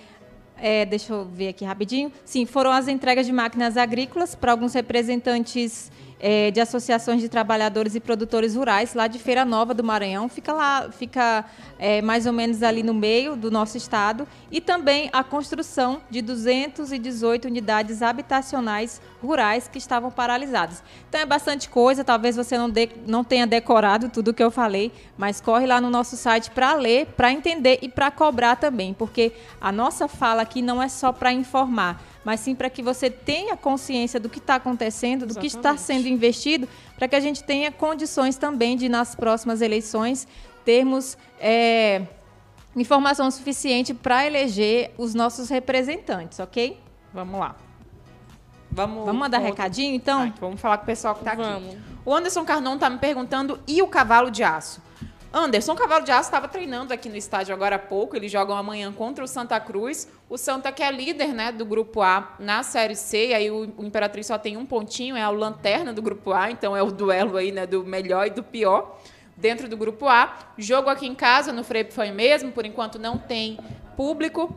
[0.62, 2.12] é, deixa eu ver aqui rapidinho.
[2.26, 7.96] Sim, foram as entregas de máquinas agrícolas para alguns representantes é, de associações de trabalhadores
[7.96, 10.28] e produtores rurais lá de Feira Nova do Maranhão.
[10.28, 11.46] Fica lá, fica
[11.78, 14.28] é, mais ou menos ali no meio do nosso estado.
[14.52, 20.84] E também a construção de 218 unidades habitacionais rurais que estavam paralisadas.
[21.08, 24.52] Então é bastante coisa, talvez você não, de, não tenha decorado tudo o que eu
[24.52, 28.94] falei, mas corre lá no nosso site para ler, para entender e para cobrar também,
[28.94, 33.10] porque a nossa fala aqui não é só para informar mas sim para que você
[33.10, 35.52] tenha consciência do que está acontecendo, do Exatamente.
[35.52, 40.28] que está sendo investido, para que a gente tenha condições também de, nas próximas eleições,
[40.66, 42.04] termos é,
[42.76, 46.78] informação suficiente para eleger os nossos representantes, ok?
[47.14, 47.69] Vamos lá.
[48.72, 50.30] Vamos, vamos mandar recadinho, então?
[50.30, 51.70] Tá, vamos falar com o pessoal que tá vamos.
[51.70, 51.78] aqui.
[52.06, 54.82] O Anderson Carnon tá me perguntando, e o cavalo de aço?
[55.32, 58.16] Anderson Cavalo de Aço estava treinando aqui no estádio agora há pouco.
[58.16, 60.08] Eles jogam amanhã contra o Santa Cruz.
[60.28, 63.28] O Santa que é líder né, do Grupo A na Série C.
[63.28, 66.50] E aí o, o Imperatriz só tem um pontinho, é a lanterna do Grupo A.
[66.50, 69.00] Então é o duelo aí né, do melhor e do pior
[69.38, 70.36] dentro do Grupo A.
[70.58, 72.52] Jogo aqui em casa, no Frei foi mesmo.
[72.52, 73.60] Por enquanto não tem
[73.96, 74.56] público.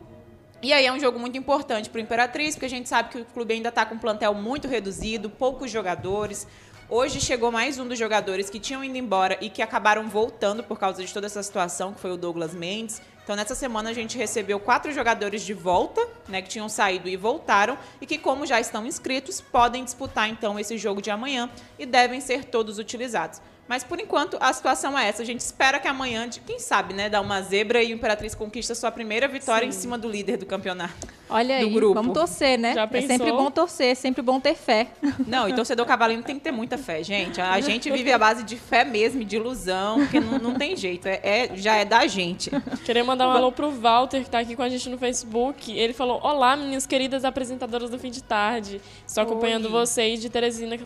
[0.63, 3.17] E aí é um jogo muito importante para o Imperatriz, porque a gente sabe que
[3.17, 6.47] o clube ainda está com um plantel muito reduzido, poucos jogadores.
[6.89, 10.79] Hoje chegou mais um dos jogadores que tinham ido embora e que acabaram voltando por
[10.79, 13.01] causa de toda essa situação, que foi o Douglas Mendes.
[13.25, 17.17] Então, nessa semana, a gente recebeu quatro jogadores de volta, né, que tinham saído e
[17.17, 21.85] voltaram, e que, como já estão inscritos, podem disputar, então, esse jogo de amanhã e
[21.85, 23.41] devem ser todos utilizados.
[23.67, 25.21] Mas por enquanto a situação é essa.
[25.21, 28.75] A gente espera que amanhã, quem sabe, né, dá uma zebra e o Imperatriz conquista
[28.75, 29.77] sua primeira vitória Sim.
[29.77, 31.07] em cima do líder do campeonato.
[31.29, 31.95] Olha aí, grupo.
[31.95, 32.73] vamos torcer, né?
[32.73, 34.87] Já é sempre bom torcer, é sempre bom ter fé.
[35.25, 37.41] Não, e torcedor cavalino tem que ter muita fé, gente.
[37.41, 41.07] A gente vive a base de fé mesmo, de ilusão, porque não, não tem jeito.
[41.07, 42.51] É, é, já é da gente.
[42.85, 45.71] Queria mandar um alô pro Walter, que está aqui com a gente no Facebook.
[45.75, 48.81] Ele falou: Olá, minhas queridas apresentadoras do fim de tarde.
[49.07, 49.71] Estou acompanhando Oi.
[49.71, 50.77] vocês de Teresina,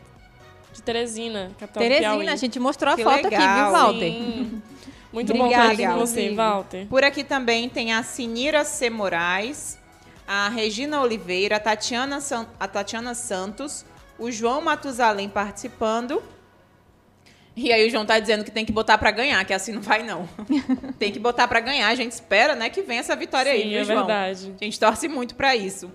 [0.74, 2.28] de Teresina, capital Teresina, Piauí.
[2.30, 3.42] a gente mostrou a que foto legal.
[3.42, 4.12] aqui, viu, Walter?
[4.12, 4.62] Sim.
[5.12, 6.86] Muito Obrigada, bom estar com você, Walter.
[6.88, 8.90] Por aqui também tem a Sinira C.
[8.90, 9.80] Moraes,
[10.28, 12.46] a Regina Oliveira, a Tatiana, San...
[12.60, 13.86] a Tatiana Santos,
[14.20, 16.22] o João Matusalém participando.
[17.56, 19.82] E aí o João tá dizendo que tem que botar para ganhar, que assim não
[19.82, 20.30] vai não.
[21.00, 23.70] tem que botar para ganhar, a gente espera, né, que venha essa vitória Sim, aí,
[23.70, 24.06] viu, é João?
[24.06, 24.54] verdade.
[24.62, 25.92] A gente torce muito para isso.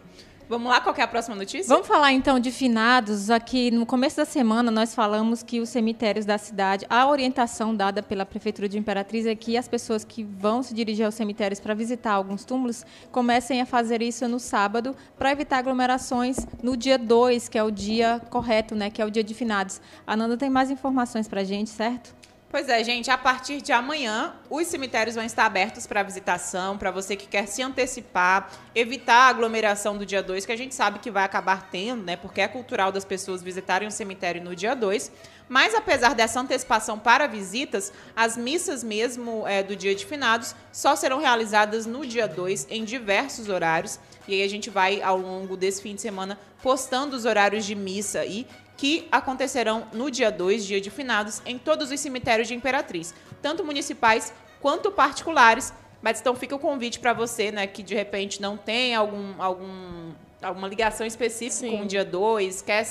[0.49, 1.69] Vamos lá, qual é a próxima notícia?
[1.69, 3.31] Vamos falar então de finados.
[3.31, 8.03] Aqui no começo da semana nós falamos que os cemitérios da cidade, a orientação dada
[8.03, 11.75] pela Prefeitura de Imperatriz é que as pessoas que vão se dirigir aos cemitérios para
[11.75, 17.49] visitar alguns túmulos comecem a fazer isso no sábado para evitar aglomerações no dia 2,
[17.49, 19.81] que é o dia correto, né, que é o dia de finados.
[20.07, 22.15] A Nanda tem mais informações para a gente, certo?
[22.53, 26.91] Pois é, gente, a partir de amanhã, os cemitérios vão estar abertos para visitação, para
[26.91, 30.99] você que quer se antecipar, evitar a aglomeração do dia 2, que a gente sabe
[30.99, 32.15] que vai acabar tendo, né?
[32.15, 35.11] Porque é cultural das pessoas visitarem o cemitério no dia 2.
[35.49, 40.95] Mas apesar dessa antecipação para visitas, as missas mesmo é, do dia de finados só
[40.95, 43.99] serão realizadas no dia 2, em diversos horários.
[44.29, 47.75] E aí a gente vai, ao longo desse fim de semana, postando os horários de
[47.75, 48.47] missa aí
[48.83, 53.65] que acontecerão no dia 2, dia de finados, em todos os cemitérios de Imperatriz, tanto
[53.65, 55.73] municipais quanto particulares.
[56.03, 60.11] Mas então fica o convite para você, né, que de repente não tem algum, algum,
[60.43, 61.77] alguma ligação específica Sim.
[61.77, 62.85] com o dia 2, quer,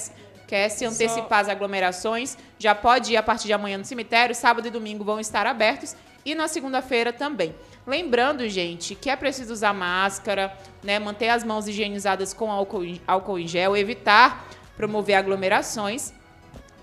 [0.48, 1.42] quer se antecipar Só...
[1.42, 5.20] as aglomerações, já pode ir a partir de amanhã no cemitério, sábado e domingo vão
[5.20, 7.54] estar abertos e na segunda-feira também.
[7.86, 13.40] Lembrando, gente, que é preciso usar máscara, né, manter as mãos higienizadas com álcool, álcool
[13.40, 14.48] em gel, evitar
[14.82, 16.12] promover aglomerações.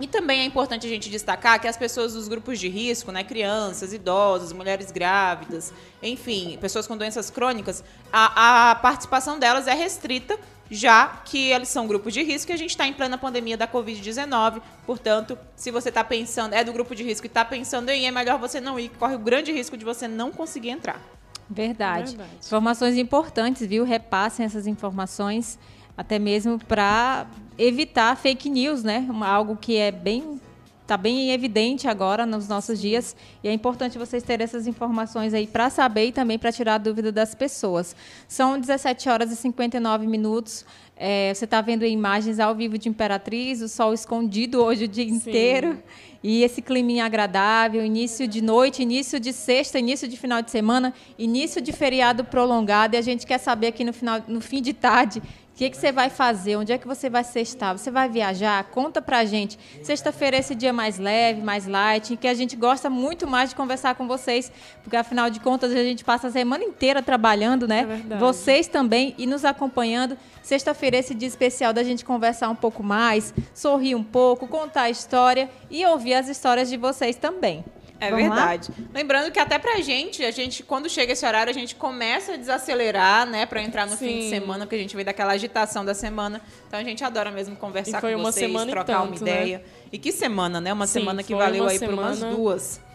[0.00, 3.24] E também é importante a gente destacar que as pessoas dos grupos de risco, né,
[3.24, 7.82] crianças, idosos, mulheres grávidas, enfim, pessoas com doenças crônicas,
[8.12, 10.38] a, a participação delas é restrita,
[10.70, 13.66] já que eles são grupos de risco e a gente está em plena pandemia da
[13.66, 14.62] Covid-19.
[14.86, 18.06] Portanto, se você está pensando, é do grupo de risco e está pensando em ir,
[18.06, 21.02] é melhor você não ir, corre o grande risco de você não conseguir entrar.
[21.50, 22.10] Verdade.
[22.10, 22.30] Verdade.
[22.46, 23.82] Informações importantes, viu?
[23.82, 25.58] Repassem essas informações
[25.98, 27.26] até mesmo para
[27.58, 29.04] evitar fake news, né?
[29.20, 30.40] Algo que é bem
[30.80, 35.46] está bem evidente agora nos nossos dias e é importante vocês terem essas informações aí
[35.46, 37.94] para saber e também para tirar a dúvida das pessoas.
[38.26, 40.64] São 17 horas e 59 minutos.
[40.96, 45.04] É, você está vendo imagens ao vivo de Imperatriz, o sol escondido hoje o dia
[45.04, 45.14] Sim.
[45.14, 45.78] inteiro
[46.24, 50.94] e esse clima agradável, início de noite, início de sexta, início de final de semana,
[51.18, 54.72] início de feriado prolongado e a gente quer saber aqui no final, no fim de
[54.72, 55.22] tarde
[55.58, 56.54] que, que você vai fazer?
[56.54, 57.76] Onde é que você vai sextar?
[57.76, 58.62] Você vai viajar?
[58.70, 59.58] Conta pra gente.
[59.82, 63.56] Sexta-feira é esse dia mais leve, mais light, que a gente gosta muito mais de
[63.56, 64.52] conversar com vocês,
[64.84, 68.04] porque afinal de contas a gente passa a semana inteira trabalhando, né?
[68.08, 70.16] É vocês também e nos acompanhando.
[70.44, 74.82] Sexta-feira é esse dia especial da gente conversar um pouco mais, sorrir um pouco, contar
[74.82, 77.64] a história e ouvir as histórias de vocês também.
[78.00, 78.70] É Vamos verdade.
[78.78, 78.84] Lá?
[78.94, 82.36] Lembrando que até pra gente, a gente, quando chega esse horário, a gente começa a
[82.36, 83.44] desacelerar, né?
[83.44, 84.06] Pra entrar no Sim.
[84.06, 86.40] fim de semana, porque a gente vem daquela agitação da semana.
[86.66, 89.16] Então a gente adora mesmo conversar com vocês, trocar tanto, uma né?
[89.16, 89.58] ideia.
[89.58, 89.64] Né?
[89.92, 90.72] E que semana, né?
[90.72, 91.96] Uma Sim, semana que valeu aí semana...
[91.96, 92.87] por umas duas.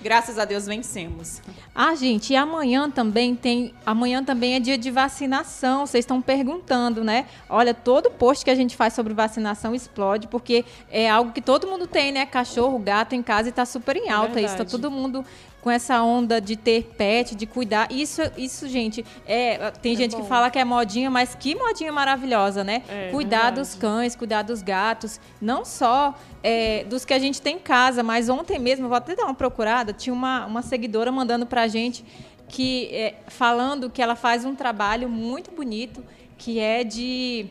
[0.00, 1.40] Graças a Deus vencemos.
[1.74, 3.74] Ah, gente, e amanhã também tem.
[3.84, 5.86] Amanhã também é dia de vacinação.
[5.86, 7.26] Vocês estão perguntando, né?
[7.48, 11.66] Olha, todo post que a gente faz sobre vacinação explode, porque é algo que todo
[11.66, 12.24] mundo tem, né?
[12.24, 14.40] Cachorro, gato em casa e está super em alta.
[14.40, 15.24] Isso, tá todo mundo
[15.66, 17.90] com essa onda de ter pet, de cuidar.
[17.90, 20.22] Isso, isso gente, é, tem é gente bom.
[20.22, 22.84] que fala que é modinha, mas que modinha maravilhosa, né?
[22.88, 23.56] É, cuidar verdade.
[23.56, 28.04] dos cães, cuidar dos gatos, não só é, dos que a gente tem em casa,
[28.04, 32.04] mas ontem mesmo, vou até dar uma procurada, tinha uma, uma seguidora mandando pra gente
[32.46, 36.00] que é, falando que ela faz um trabalho muito bonito,
[36.38, 37.50] que é de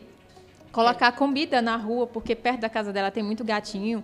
[0.72, 4.02] colocar comida na rua, porque perto da casa dela tem muito gatinho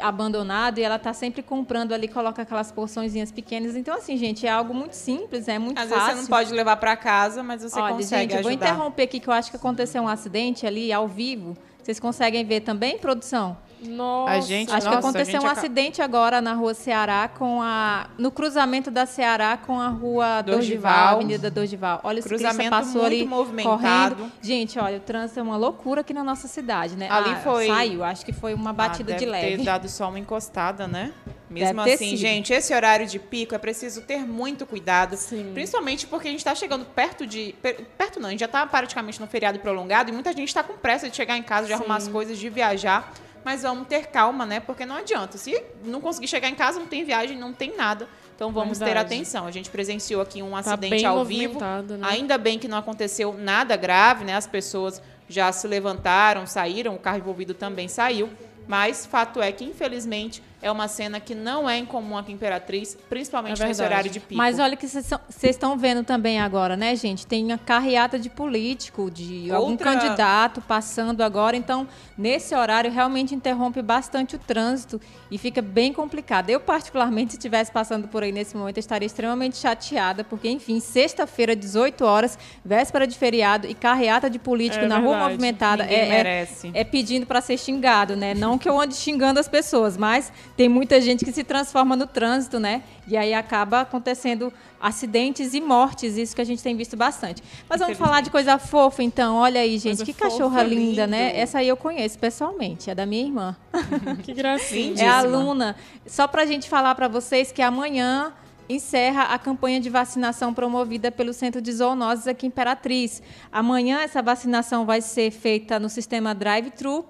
[0.00, 3.76] abandonado e ela está sempre comprando ali, coloca aquelas porçõezinhas pequenas.
[3.76, 5.96] Então, assim, gente, é algo muito simples, é muito Às fácil.
[5.96, 8.42] Às vezes você não pode levar para casa, mas você Olha, consegue gente, ajudar.
[8.42, 11.56] vou interromper aqui que eu acho que aconteceu um acidente ali ao vivo.
[11.82, 13.56] Vocês conseguem ver também, produção?
[13.88, 14.32] Nossa.
[14.32, 18.30] A gente, Acho nossa, que aconteceu um acidente agora na rua Ceará com a no
[18.30, 22.00] cruzamento da Ceará com a rua Dorival, Avenida Dorival.
[22.02, 24.16] Olha, o cruzamento passou ali movimentado.
[24.16, 24.32] correndo.
[24.42, 27.08] Gente, olha, o trânsito é uma loucura aqui na nossa cidade, né?
[27.10, 29.58] Ali ah, foi saiu, acho que foi uma batida ah, de leve.
[29.58, 31.12] Ter dado só uma encostada, né?
[31.54, 32.16] Mesmo assim, sido.
[32.16, 35.52] gente, esse horário de pico é preciso ter muito cuidado, Sim.
[35.54, 37.54] principalmente porque a gente está chegando perto de
[37.96, 40.74] perto não, a gente já está praticamente no feriado prolongado e muita gente está com
[40.74, 41.74] pressa de chegar em casa, de Sim.
[41.74, 43.12] arrumar as coisas, de viajar
[43.44, 44.60] mas vamos ter calma, né?
[44.60, 45.36] Porque não adianta.
[45.36, 48.08] Se não conseguir chegar em casa, não tem viagem, não tem nada.
[48.34, 49.08] Então vamos Verdade.
[49.08, 49.46] ter atenção.
[49.46, 51.60] A gente presenciou aqui um tá acidente tá ao vivo.
[51.60, 51.98] Né?
[52.02, 54.34] Ainda bem que não aconteceu nada grave, né?
[54.34, 58.30] As pessoas já se levantaram, saíram, o carro envolvido também saiu.
[58.66, 62.96] Mas fato é que, infelizmente, é uma cena que não é incomum aqui em Imperatriz,
[63.08, 64.34] principalmente é nesse horário de pico.
[64.34, 67.26] Mas olha que vocês estão vendo também agora, né, gente?
[67.26, 69.56] Tem a carreata de político, de Outra...
[69.56, 71.54] algum candidato passando agora.
[71.54, 74.98] Então, nesse horário, realmente interrompe bastante o trânsito
[75.30, 76.48] e fica bem complicado.
[76.48, 81.54] Eu, particularmente, se estivesse passando por aí nesse momento, estaria extremamente chateada, porque, enfim, sexta-feira,
[81.54, 85.14] 18 horas, véspera de feriado e carreata de político é na verdade.
[85.14, 88.32] rua movimentada é, é, é, pedindo para ser xingado, né?
[88.32, 92.06] Não que eu ande xingando as pessoas, mas tem muita gente que se transforma no
[92.06, 92.82] trânsito, né?
[93.08, 97.42] E aí acaba acontecendo acidentes e mortes, isso que a gente tem visto bastante.
[97.68, 99.36] Mas vamos falar de coisa fofa, então.
[99.36, 101.24] Olha aí, gente, coisa que cachorra linda, né?
[101.24, 101.34] lindo.
[101.34, 101.40] né?
[101.40, 103.56] Essa aí eu conheço pessoalmente, é da minha irmã.
[104.22, 105.02] Que gracinha.
[105.02, 105.76] É aluna.
[106.06, 108.32] Só para a gente falar para vocês que amanhã
[108.68, 113.22] encerra a campanha de vacinação promovida pelo Centro de Zoonoses aqui em Imperatriz.
[113.52, 117.04] Amanhã essa vacinação vai ser feita no sistema drive-thru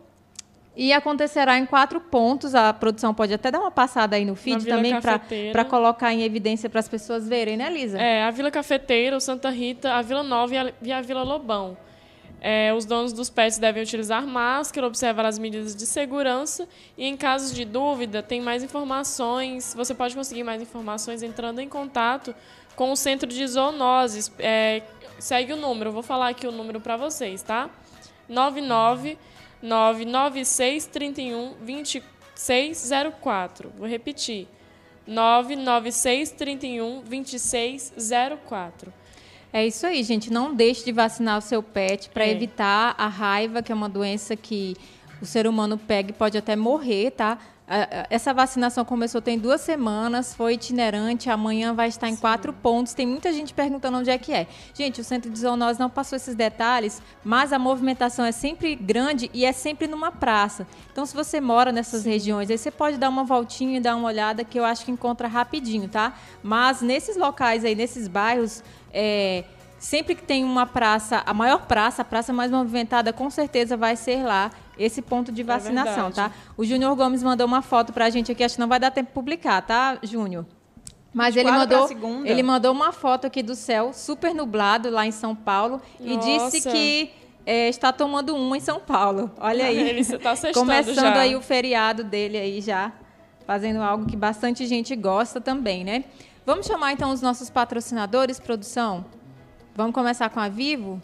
[0.76, 2.54] e acontecerá em quatro pontos.
[2.54, 4.94] A produção pode até dar uma passada aí no feed também
[5.52, 7.98] para colocar em evidência para as pessoas verem, né, Lisa?
[7.98, 11.22] É, a Vila Cafeteira, o Santa Rita, a Vila Nova e a, e a Vila
[11.22, 11.76] Lobão.
[12.40, 17.16] É, os donos dos pets devem utilizar máscara, observar as medidas de segurança e, em
[17.16, 19.72] casos de dúvida, tem mais informações.
[19.74, 22.34] Você pode conseguir mais informações entrando em contato
[22.76, 24.30] com o Centro de Zoonoses.
[24.38, 24.82] É,
[25.18, 27.70] segue o número, vou falar aqui o número para vocês, tá?
[28.28, 29.16] 99
[29.64, 33.72] 996 31 2604.
[33.78, 34.46] Vou repetir.
[35.06, 38.92] 996 31 2604.
[39.50, 40.30] É isso aí, gente.
[40.30, 42.30] Não deixe de vacinar o seu pet para é.
[42.30, 44.76] evitar a raiva, que é uma doença que
[45.22, 47.38] o ser humano pega e pode até morrer, tá?
[47.66, 52.20] Essa vacinação começou tem duas semanas, foi itinerante, amanhã vai estar em Sim.
[52.20, 52.92] quatro pontos.
[52.92, 54.46] Tem muita gente perguntando onde é que é.
[54.74, 59.30] Gente, o centro de zoonose não passou esses detalhes, mas a movimentação é sempre grande
[59.32, 60.66] e é sempre numa praça.
[60.92, 62.10] Então, se você mora nessas Sim.
[62.10, 64.90] regiões, aí você pode dar uma voltinha e dar uma olhada que eu acho que
[64.90, 66.14] encontra rapidinho, tá?
[66.42, 69.44] Mas nesses locais aí, nesses bairros, é,
[69.84, 73.96] sempre que tem uma praça, a maior praça, a praça mais movimentada, com certeza vai
[73.96, 76.30] ser lá esse ponto de é vacinação, é tá?
[76.56, 79.08] O Júnior Gomes mandou uma foto pra gente aqui, acho que não vai dar tempo
[79.08, 80.46] de publicar, tá, Júnior?
[81.12, 81.88] Mas ele mandou,
[82.24, 86.12] ele mandou uma foto aqui do céu, super nublado lá em São Paulo, Nossa.
[86.12, 87.12] e disse que
[87.44, 89.30] é, está tomando uma em São Paulo.
[89.38, 89.78] Olha aí.
[89.78, 91.20] Ele está Começando já.
[91.20, 92.90] aí o feriado dele aí já,
[93.46, 96.04] fazendo algo que bastante gente gosta também, né?
[96.46, 99.04] Vamos chamar então os nossos patrocinadores, produção?
[99.76, 101.02] Vamos começar com a Vivo?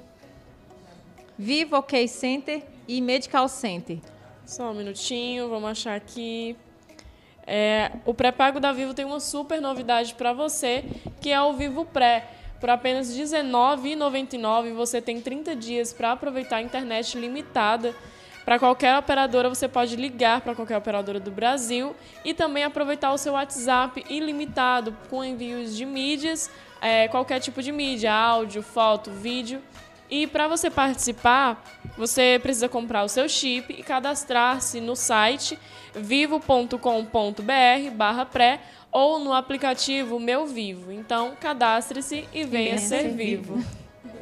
[1.36, 3.98] Vivo OK Center e Medical Center.
[4.46, 6.56] Só um minutinho, vamos achar aqui.
[7.44, 10.84] É, o pré-pago da Vivo tem uma super novidade para você,
[11.20, 12.28] que é o Vivo Pré.
[12.60, 17.92] Por apenas R$ 19,99 você tem 30 dias para aproveitar a internet limitada.
[18.44, 23.18] Para qualquer operadora, você pode ligar para qualquer operadora do Brasil e também aproveitar o
[23.18, 26.48] seu WhatsApp ilimitado com envios de mídias,
[26.80, 29.60] é, qualquer tipo de mídia, áudio, foto, vídeo.
[30.10, 31.62] E para você participar,
[31.96, 35.56] você precisa comprar o seu chip e cadastrar-se no site
[35.94, 36.74] vivo.com.br
[37.94, 40.90] barra pré ou no aplicativo Meu Vivo.
[40.90, 43.56] Então, cadastre-se e venha, ser, ser vivo.
[43.56, 43.66] vivo.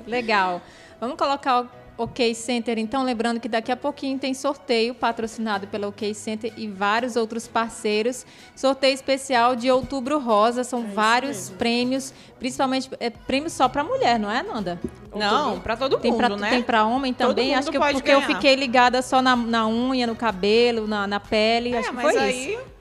[0.07, 0.61] Legal.
[1.01, 1.67] Vamos colocar
[1.99, 2.79] OK Center.
[2.79, 7.49] Então, lembrando que daqui a pouquinho tem sorteio patrocinado pela OK Center e vários outros
[7.49, 8.25] parceiros.
[8.55, 14.19] Sorteio especial de Outubro Rosa, são é vários prêmios, principalmente é, prêmios só para mulher,
[14.19, 14.81] não é, Nanda?
[15.15, 16.51] Não, para todo tem mundo, pra, né?
[16.51, 17.55] Tem para homem também.
[17.55, 18.21] Acho que eu, porque ganhar.
[18.21, 21.75] eu fiquei ligada só na, na unha, no cabelo, na, na pele.
[21.75, 22.55] É, acho que mas foi aí...
[22.55, 22.79] isso.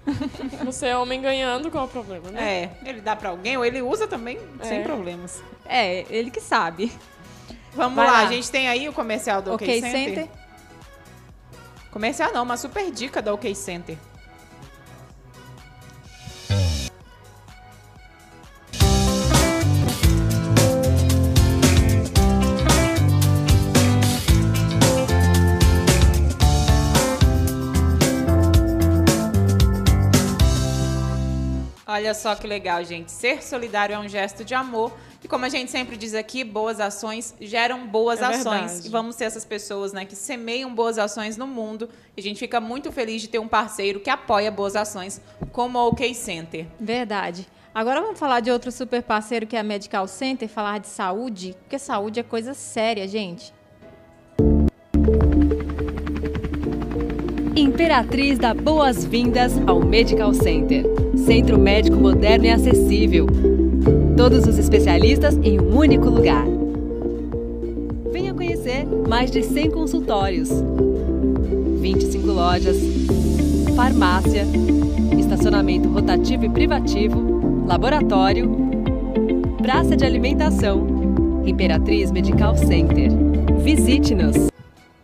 [0.63, 2.41] Você é homem ganhando, qual é o problema, né?
[2.41, 4.63] É, ele dá para alguém ou ele usa também, é.
[4.63, 5.43] sem problemas.
[5.65, 6.91] É, ele que sabe.
[7.78, 8.11] Vamos lá.
[8.11, 8.19] lá.
[8.21, 10.15] a gente tem aí o comercial do OK, OK Center.
[10.15, 10.30] Center.
[11.91, 13.95] Comercial não, uma super dica da OK Center.
[31.86, 33.11] Olha só que legal, gente.
[33.11, 34.91] Ser solidário é um gesto de amor.
[35.28, 38.71] E como a gente sempre diz aqui, boas ações geram boas é ações.
[38.71, 38.88] Verdade.
[38.88, 41.89] E vamos ser essas pessoas né, que semeiam boas ações no mundo.
[42.15, 45.19] E a gente fica muito feliz de ter um parceiro que apoia boas ações,
[45.51, 46.65] como o OK Center.
[46.80, 47.45] Verdade.
[47.75, 51.57] Agora vamos falar de outro super parceiro que é a Medical Center, falar de saúde,
[51.63, 53.53] porque saúde é coisa séria, gente.
[57.53, 60.86] Imperatriz dá boas-vindas ao Medical Center.
[61.17, 63.28] Centro médico moderno e acessível.
[64.18, 66.43] Todos os especialistas em um único lugar.
[68.11, 70.49] Venha conhecer mais de 100 consultórios,
[71.80, 72.78] 25 lojas,
[73.76, 74.43] farmácia,
[75.20, 78.49] estacionamento rotativo e privativo, laboratório,
[79.61, 80.97] praça de alimentação.
[81.45, 83.11] Imperatriz Medical Center.
[83.59, 84.49] Visite-nos!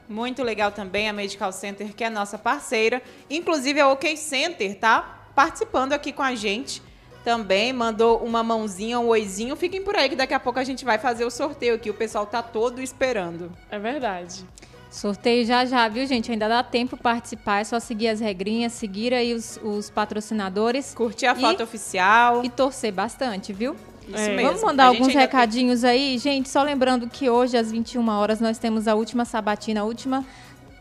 [0.10, 3.00] Muito legal também a Medical Center, que é nossa parceira.
[3.30, 5.30] Inclusive a OK Center, tá?
[5.36, 6.82] Participando aqui com a gente
[7.24, 7.74] também.
[7.74, 9.56] Mandou uma mãozinha, um oizinho.
[9.56, 11.90] Fiquem por aí que daqui a pouco a gente vai fazer o sorteio aqui.
[11.90, 13.52] O pessoal tá todo esperando.
[13.72, 14.46] É verdade.
[14.94, 16.32] Sorteio já já, viu, gente?
[16.32, 20.94] Ainda dá tempo participar, é só seguir as regrinhas, seguir aí os, os patrocinadores.
[20.94, 22.46] Curtir a foto oficial.
[22.46, 23.76] E torcer bastante, viu?
[24.08, 24.36] Isso é.
[24.36, 24.50] mesmo.
[24.50, 25.90] Vamos mandar alguns recadinhos tem...
[25.90, 26.18] aí.
[26.20, 30.24] Gente, só lembrando que hoje, às 21 horas, nós temos a última sabatina, a última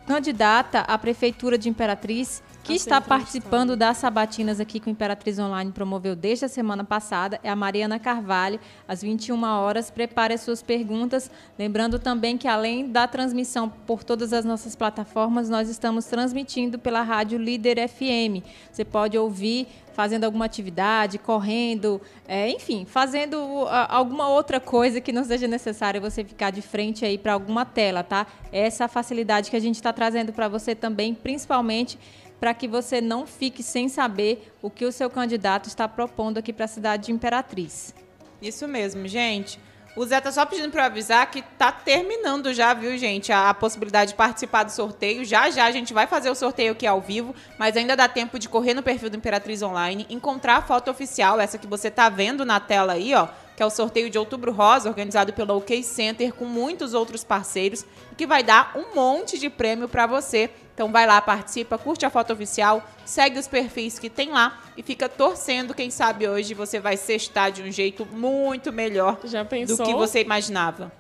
[0.07, 5.73] candidata à Prefeitura de Imperatriz, que está participando das sabatinas aqui que o Imperatriz Online
[5.73, 9.91] promoveu desde a semana passada, é a Mariana Carvalho, às 21 horas.
[9.91, 11.31] Prepare as suas perguntas.
[11.59, 17.03] Lembrando também que, além da transmissão por todas as nossas plataformas, nós estamos transmitindo pela
[17.03, 18.45] Rádio Líder FM.
[18.71, 25.13] Você pode ouvir fazendo alguma atividade, correndo, é, enfim, fazendo uh, alguma outra coisa que
[25.13, 28.27] não seja necessário você ficar de frente aí para alguma tela, tá?
[28.51, 31.99] Essa é facilidade que a gente está trazendo para você também, principalmente
[32.43, 36.53] para que você não fique sem saber o que o seu candidato está propondo aqui
[36.53, 37.95] para a cidade de Imperatriz.
[38.43, 39.61] Isso mesmo, gente.
[39.95, 43.55] O Zé tá só pedindo para avisar que tá terminando já, viu, gente, a, a,
[43.55, 45.25] possibilidade de participar do sorteio.
[45.25, 48.41] Já já a gente vai fazer o sorteio aqui ao vivo, mas ainda dá tempo
[48.41, 52.09] de correr no perfil do Imperatriz Online, encontrar a foto oficial, essa que você tá
[52.09, 55.81] vendo na tela aí, ó, que é o sorteio de Outubro Rosa, organizado pelo OK
[55.85, 57.85] Center, com muitos outros parceiros,
[58.17, 60.51] que vai dar um monte de prêmio para você.
[60.75, 64.83] Então vai lá, participa, curte a foto oficial, segue os perfis que tem lá e
[64.83, 69.95] fica torcendo, quem sabe hoje você vai sextar de um jeito muito melhor do que
[69.95, 70.91] você imaginava.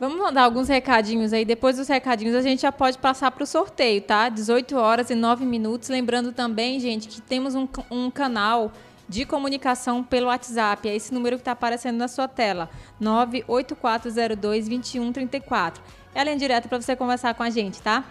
[0.00, 1.44] Vamos mandar alguns recadinhos aí.
[1.44, 4.28] Depois dos recadinhos, a gente já pode passar para o sorteio, tá?
[4.28, 5.88] 18 horas e 9 minutos.
[5.88, 8.72] Lembrando também, gente, que temos um, um canal
[9.08, 10.88] de comunicação pelo WhatsApp.
[10.88, 12.68] É esse número que está aparecendo na sua tela:
[13.00, 15.74] 98402-2134.
[16.12, 18.02] Ela é direto para você conversar com a gente, tá?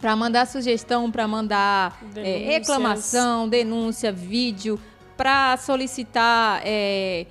[0.00, 4.80] Para mandar sugestão, para mandar é, reclamação, denúncia, vídeo,
[5.16, 6.62] para solicitar.
[6.64, 7.26] É,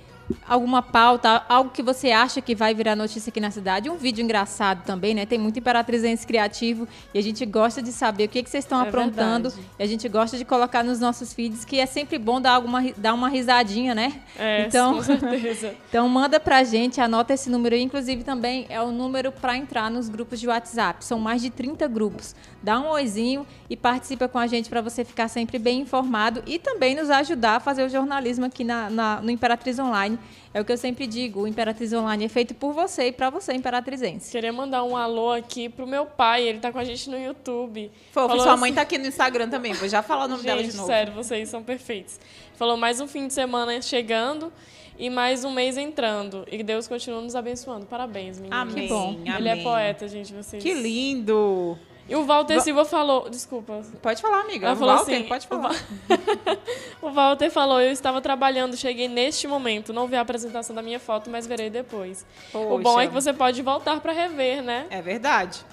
[0.46, 4.22] alguma pauta, algo que você acha que vai virar notícia aqui na cidade, um vídeo
[4.22, 5.26] engraçado também, né?
[5.26, 8.82] Tem muito Imperatrizense criativo e a gente gosta de saber o que, que vocês estão
[8.82, 9.70] é aprontando verdade.
[9.78, 12.82] e a gente gosta de colocar nos nossos feeds, que é sempre bom dar, alguma,
[12.96, 14.20] dar uma risadinha, né?
[14.38, 15.74] É, então, com certeza.
[15.88, 19.90] então manda pra gente, anota esse número aí, inclusive também é o número para entrar
[19.90, 21.04] nos grupos de WhatsApp.
[21.04, 22.34] São mais de 30 grupos.
[22.62, 26.58] Dá um oizinho e participa com a gente para você ficar sempre bem informado e
[26.58, 30.18] também nos ajudar a fazer o jornalismo aqui na, na no Imperatriz Online
[30.52, 33.30] é o que eu sempre digo, o Imperatriz Online é feito por você e para
[33.30, 34.32] você, imperatrizense.
[34.32, 37.90] Queria mandar um alô aqui pro meu pai, ele tá com a gente no YouTube.
[38.10, 38.60] Fofo, sua assim...
[38.60, 40.86] mãe tá aqui no Instagram também, vou já falar o nome gente, dela de novo.
[40.86, 42.18] sério, vocês são perfeitos.
[42.56, 44.52] Falou mais um fim de semana chegando
[44.98, 46.44] e mais um mês entrando.
[46.50, 47.86] E Deus continua nos abençoando.
[47.86, 48.60] Parabéns, meninas.
[48.60, 48.86] Amém.
[48.86, 49.20] Que bom.
[49.24, 49.60] Ele é Amém.
[49.60, 50.62] é poeta, gente, vocês.
[50.62, 51.78] Que lindo!
[52.10, 53.30] E o Walter Silva falou.
[53.30, 53.82] Desculpa.
[54.02, 54.66] Pode falar, amiga.
[54.66, 55.76] Ela falou Walter, assim, pode falar.
[57.00, 59.92] O Walter falou: Eu estava trabalhando, cheguei neste momento.
[59.92, 62.26] Não vi a apresentação da minha foto, mas verei depois.
[62.52, 62.74] Poxa.
[62.74, 64.86] O bom é que você pode voltar para rever, né?
[64.90, 65.64] É verdade.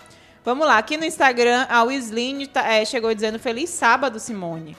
[0.45, 4.77] Vamos lá, aqui no Instagram, a Wisline tá, é, chegou dizendo Feliz sábado, Simone.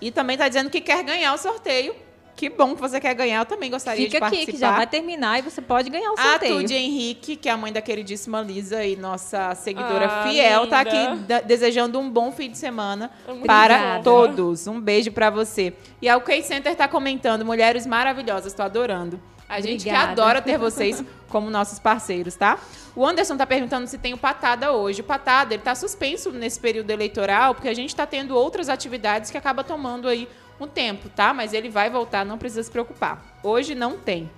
[0.00, 1.94] E também está dizendo que quer ganhar o sorteio
[2.42, 3.38] que bom que você quer ganhar.
[3.38, 4.40] Eu também gostaria Fica de participar.
[4.40, 6.56] Fica aqui, que já vai terminar e você pode ganhar o sorteio.
[6.56, 10.64] A Tude Henrique, que é a mãe da queridíssima Lisa e nossa seguidora ah, fiel,
[10.64, 10.70] linda.
[10.70, 14.02] tá aqui desejando um bom fim de semana Muito para obrigada.
[14.02, 14.66] todos.
[14.66, 15.72] Um beijo para você.
[16.00, 19.20] E a UK Center tá comentando, mulheres maravilhosas, tô adorando.
[19.48, 20.06] A gente Obrigada.
[20.06, 22.58] que adora ter vocês como nossos parceiros, tá?
[22.96, 25.00] O Anderson tá perguntando se tem o Patada hoje.
[25.00, 29.30] O Patada, ele tá suspenso nesse período eleitoral, porque a gente tá tendo outras atividades
[29.30, 30.26] que acaba tomando aí
[30.64, 31.32] um tempo, tá?
[31.32, 33.40] Mas ele vai voltar, não precisa se preocupar.
[33.42, 34.30] Hoje não tem.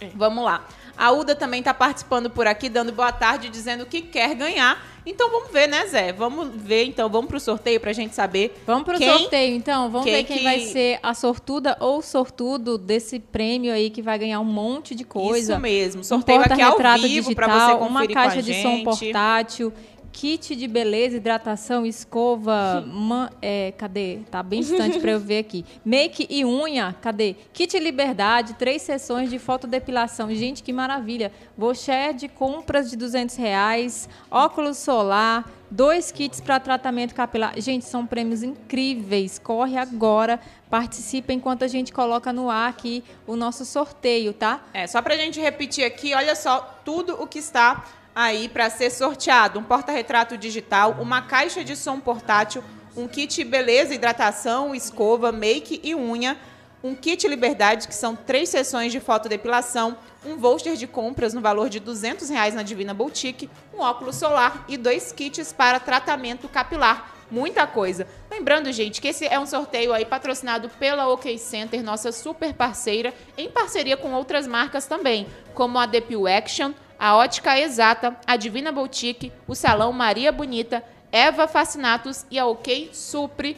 [0.00, 0.08] É.
[0.14, 0.64] Vamos lá.
[0.96, 4.80] A Uda também está participando por aqui, dando boa tarde, dizendo que quer ganhar.
[5.04, 6.12] Então vamos ver, né, Zé?
[6.12, 8.56] Vamos ver, então, vamos para o sorteio para a gente saber.
[8.64, 9.90] Vamos para o sorteio, então.
[9.90, 10.44] Vamos quem ver quem que...
[10.44, 15.04] vai ser a sortuda ou sortudo desse prêmio aí que vai ganhar um monte de
[15.04, 15.52] coisa.
[15.54, 16.04] Isso mesmo.
[16.04, 19.72] Sorteio um aqui ao vivo para você conferir uma caixa de som portátil
[20.14, 24.20] kit de beleza, hidratação, escova, man, é, cadê?
[24.30, 25.64] Tá bem distante para eu ver aqui.
[25.84, 27.34] Make e unha, cadê?
[27.52, 30.32] Kit Liberdade, três sessões de fotodepilação.
[30.32, 31.32] Gente, que maravilha.
[31.58, 37.60] Voucher de compras de 200 reais, óculos solar, dois kits para tratamento capilar.
[37.60, 39.40] Gente, são prêmios incríveis.
[39.40, 40.38] Corre agora,
[40.70, 44.64] participa enquanto a gente coloca no ar aqui o nosso sorteio, tá?
[44.72, 47.84] É, só para a gente repetir aqui, olha só tudo o que está
[48.14, 52.62] aí para ser sorteado um porta-retrato digital, uma caixa de som portátil,
[52.96, 56.38] um kit beleza, hidratação, escova, make e unha,
[56.82, 61.68] um kit liberdade, que são três sessões de fotodepilação, um voucher de compras no valor
[61.68, 67.12] de 200 reais na Divina Boutique, um óculos solar e dois kits para tratamento capilar.
[67.30, 68.06] Muita coisa.
[68.30, 73.14] Lembrando, gente, que esse é um sorteio aí patrocinado pela OK Center, nossa super parceira,
[73.36, 78.72] em parceria com outras marcas também, como a Depil Action, a Ótica Exata, a Divina
[78.72, 83.56] Boutique, o Salão Maria Bonita, Eva Fascinatos e a OK Supre.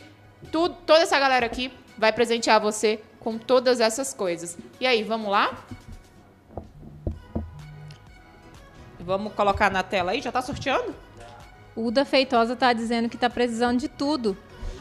[0.52, 4.56] Tudo, toda essa galera aqui vai presentear você com todas essas coisas.
[4.80, 5.56] E aí, vamos lá?
[9.00, 10.94] Vamos colocar na tela aí, já está sorteando?
[11.76, 14.36] Uda Feitosa está dizendo que está precisando de tudo.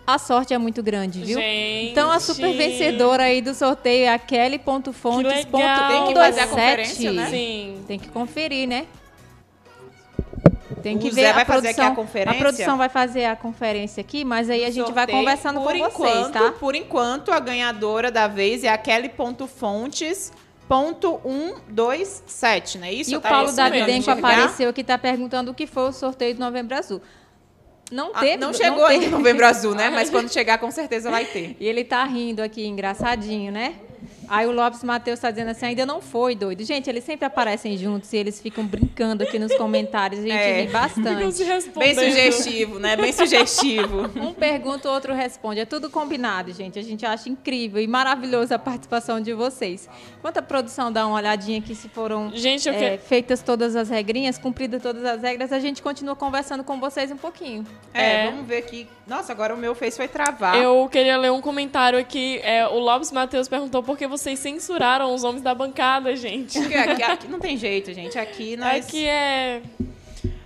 [0.06, 1.40] a sorte é muito grande, viu?
[1.40, 1.92] Gente.
[1.92, 5.90] Então a super vencedora aí do sorteio é a Kelly.fontes.127.
[5.90, 7.28] Tem que fazer a conferência, né?
[7.30, 7.78] Sim.
[7.88, 8.86] Tem que conferir, né?
[10.82, 12.40] Tem que o ver Zé vai produção, fazer aqui a conferência.
[12.40, 15.94] A produção vai fazer a conferência aqui, mas aí a gente vai conversando com enquanto,
[15.94, 16.52] vocês, tá?
[16.54, 20.32] Por enquanto, a ganhadora da vez é a Kelly.fontes.
[20.68, 23.12] Ponto 127, não é isso?
[23.12, 26.78] E o Paulo Davidenko apareceu aqui, está perguntando o que foi o sorteio do Novembro
[26.78, 27.02] Azul.
[27.92, 28.34] Não teve.
[28.34, 29.90] Ah, não chegou não ainda o Novembro Azul, né?
[29.92, 31.58] Mas quando chegar, com certeza vai ter.
[31.60, 33.76] E ele tá rindo aqui, engraçadinho, né?
[34.30, 36.64] Aí o Lopes Matheus está dizendo assim, ainda não foi, doido.
[36.64, 40.20] Gente, eles sempre aparecem juntos e eles ficam brincando aqui nos comentários.
[40.20, 40.62] A gente é.
[40.62, 41.44] ri bastante.
[41.76, 42.96] Bem sugestivo, né?
[42.96, 44.02] Bem sugestivo.
[44.16, 45.62] Um pergunta, o outro responde.
[45.62, 46.78] É tudo combinado, gente.
[46.78, 49.90] A gente acha incrível e maravilhoso a participação de vocês.
[50.20, 53.06] Enquanto a produção dá uma olhadinha aqui se foram gente, é, que...
[53.06, 57.18] feitas todas as regrinhas, cumpridas todas as regras, a gente continua conversando com vocês um
[57.18, 57.66] pouquinho.
[57.94, 58.32] É, é.
[58.32, 58.88] vamos ver aqui.
[59.10, 60.56] Nossa, agora o meu fez foi travar.
[60.56, 62.40] Eu queria ler um comentário aqui.
[62.44, 66.60] É, o Lopes Matheus perguntou por que você vocês censuraram os homens da bancada, gente.
[66.60, 68.20] Aqui, aqui, não tem jeito, gente.
[68.20, 68.86] Aqui nós.
[68.86, 69.62] Aqui é.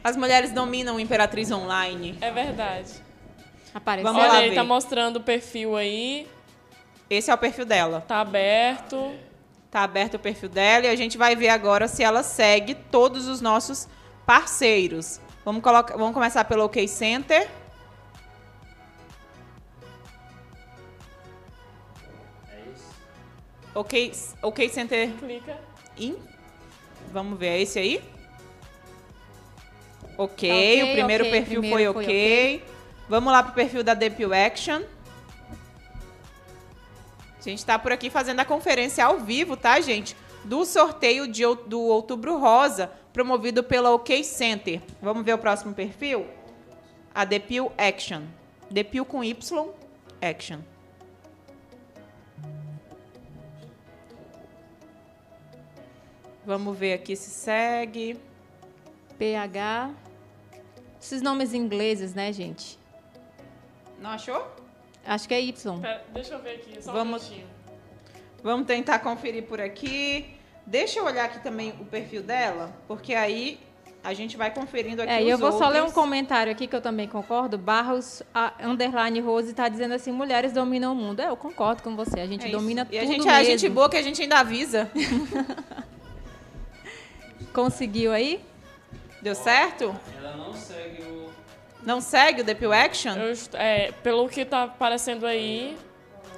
[0.03, 2.15] As mulheres dominam o Imperatriz Online.
[2.21, 2.91] É verdade.
[3.73, 4.11] Apareceu.
[4.11, 6.27] Vamos Olha lá, ele tá mostrando o perfil aí.
[7.09, 8.01] Esse é o perfil dela.
[8.07, 9.11] Tá aberto.
[9.71, 13.27] Tá aberto o perfil dela e a gente vai ver agora se ela segue todos
[13.27, 13.87] os nossos
[14.25, 15.19] parceiros.
[15.43, 17.49] Vamos, colocar, vamos começar pelo OK Center.
[23.75, 25.11] Ok, ok Center.
[25.19, 25.59] Clica.
[25.97, 26.15] In.
[27.11, 28.01] Vamos ver, é esse aí?
[30.17, 31.39] Ok, okay o primeiro okay.
[31.39, 32.55] perfil primeiro foi, okay.
[32.57, 32.73] ok.
[33.09, 34.81] Vamos lá pro perfil da Depil Action.
[37.39, 40.15] A gente está por aqui fazendo a conferência ao vivo, tá, gente?
[40.45, 44.81] Do sorteio de, do Outubro Rosa, promovido pela OK Center.
[45.01, 46.25] Vamos ver o próximo perfil?
[47.13, 48.23] A Depil Action.
[48.69, 49.69] Depil com Y,
[50.21, 50.59] Action.
[56.45, 58.19] Vamos ver aqui se segue.
[59.17, 59.91] PH.
[61.01, 62.77] Esses nomes ingleses, né, gente?
[63.99, 64.45] Não achou?
[65.05, 65.79] Acho que é Y.
[65.79, 67.43] Pera, deixa eu ver aqui, só vamos, um
[68.41, 70.33] Vamos tentar conferir por aqui.
[70.65, 73.59] Deixa eu olhar aqui também o perfil dela, porque aí
[74.01, 75.65] a gente vai conferindo aqui É, os e eu vou outros.
[75.65, 77.57] só ler um comentário aqui que eu também concordo.
[77.57, 81.21] Barros a, underline Rose está dizendo assim: mulheres dominam o mundo.
[81.21, 82.19] É, eu concordo com você.
[82.21, 83.31] A gente É domina e tudo a gente mesmo.
[83.31, 84.89] é a gente boa que a gente ainda avisa.
[87.53, 88.43] Conseguiu aí?
[89.21, 89.95] Deu certo?
[90.17, 91.29] Ela não segue o.
[91.83, 93.13] Não segue o Depil Action?
[93.15, 95.77] Eu é, pelo que tá aparecendo aí,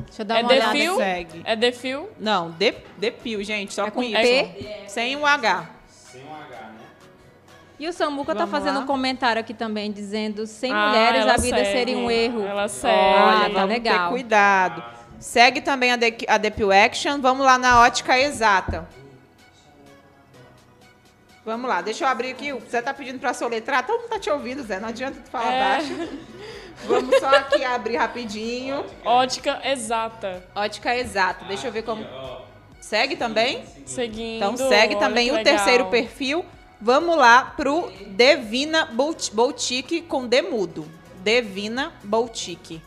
[0.08, 0.74] Deixa eu dar É uma olhada.
[0.74, 0.96] defil?
[0.98, 1.42] Segue.
[1.46, 2.10] é defil.
[2.20, 4.14] Não, de, Depil, gente, só É com com isso.
[4.22, 4.84] P?
[4.88, 5.70] Sem o H.
[5.88, 6.80] Sem um H, né?
[7.80, 8.82] E o Samuca tá fazendo lá.
[8.82, 11.72] um comentário aqui também, dizendo: sem Ah, mulheres a vida segue.
[11.72, 12.42] seria um erro.
[12.44, 12.94] Ela segue.
[12.96, 14.04] Olha, tá vamos legal.
[14.06, 14.84] ter cuidado.
[15.20, 17.20] Segue também a, de, a Depil Action.
[17.22, 18.88] Vamos lá na ótica exata.
[21.46, 22.52] Vamos lá, deixa eu abrir aqui.
[22.52, 23.86] Você tá pedindo pra soletrar?
[23.86, 24.80] Todo mundo tá te ouvindo, Zé.
[24.80, 25.60] Não adianta tu falar É.
[25.78, 26.10] baixo.
[26.88, 28.84] Vamos só aqui abrir rapidinho.
[29.04, 30.44] Ótica exata.
[30.56, 31.46] Ótica exata.
[31.46, 32.06] Deixa eu ver como.
[32.82, 33.64] Segue também?
[33.86, 34.38] Seguindo.
[34.38, 35.56] Então segue também o legal.
[35.56, 36.44] terceiro perfil.
[36.82, 40.86] Vamos lá pro Devina Bout- Boutique com Demudo.
[41.24, 42.82] Devina Boutique.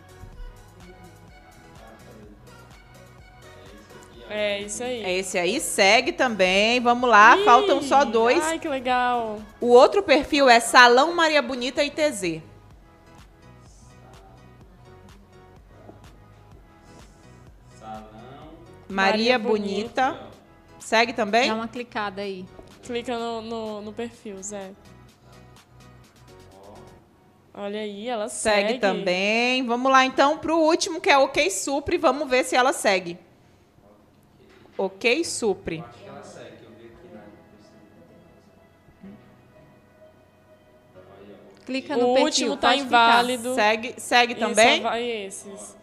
[4.30, 5.02] É isso aí.
[5.04, 6.80] É esse aí, segue também.
[6.80, 8.44] Vamos lá, faltam só Ih, dois.
[8.44, 9.40] Ai, que legal.
[9.60, 12.42] O outro perfil é Salão Maria Bonita ITZ.
[17.78, 18.04] Salão.
[18.88, 20.20] Maria, Maria Bonita.
[20.78, 21.48] Segue também?
[21.48, 22.46] Dá uma clicada aí.
[22.82, 24.70] Clica no, no, no perfil, Zé.
[27.60, 28.68] Olha aí, ela segue.
[28.68, 29.66] Segue também.
[29.66, 31.98] Vamos lá então pro último, que é OK Supre.
[31.98, 33.18] Vamos ver se ela segue.
[33.18, 33.18] OK Supre.
[33.18, 33.26] Acho que
[34.08, 36.22] ela segue, que eu aqui na.
[41.66, 42.24] Clica O no perfil.
[42.24, 43.54] último tá inválido.
[43.54, 44.80] Segue, segue E também?
[44.80, 45.76] vai esses.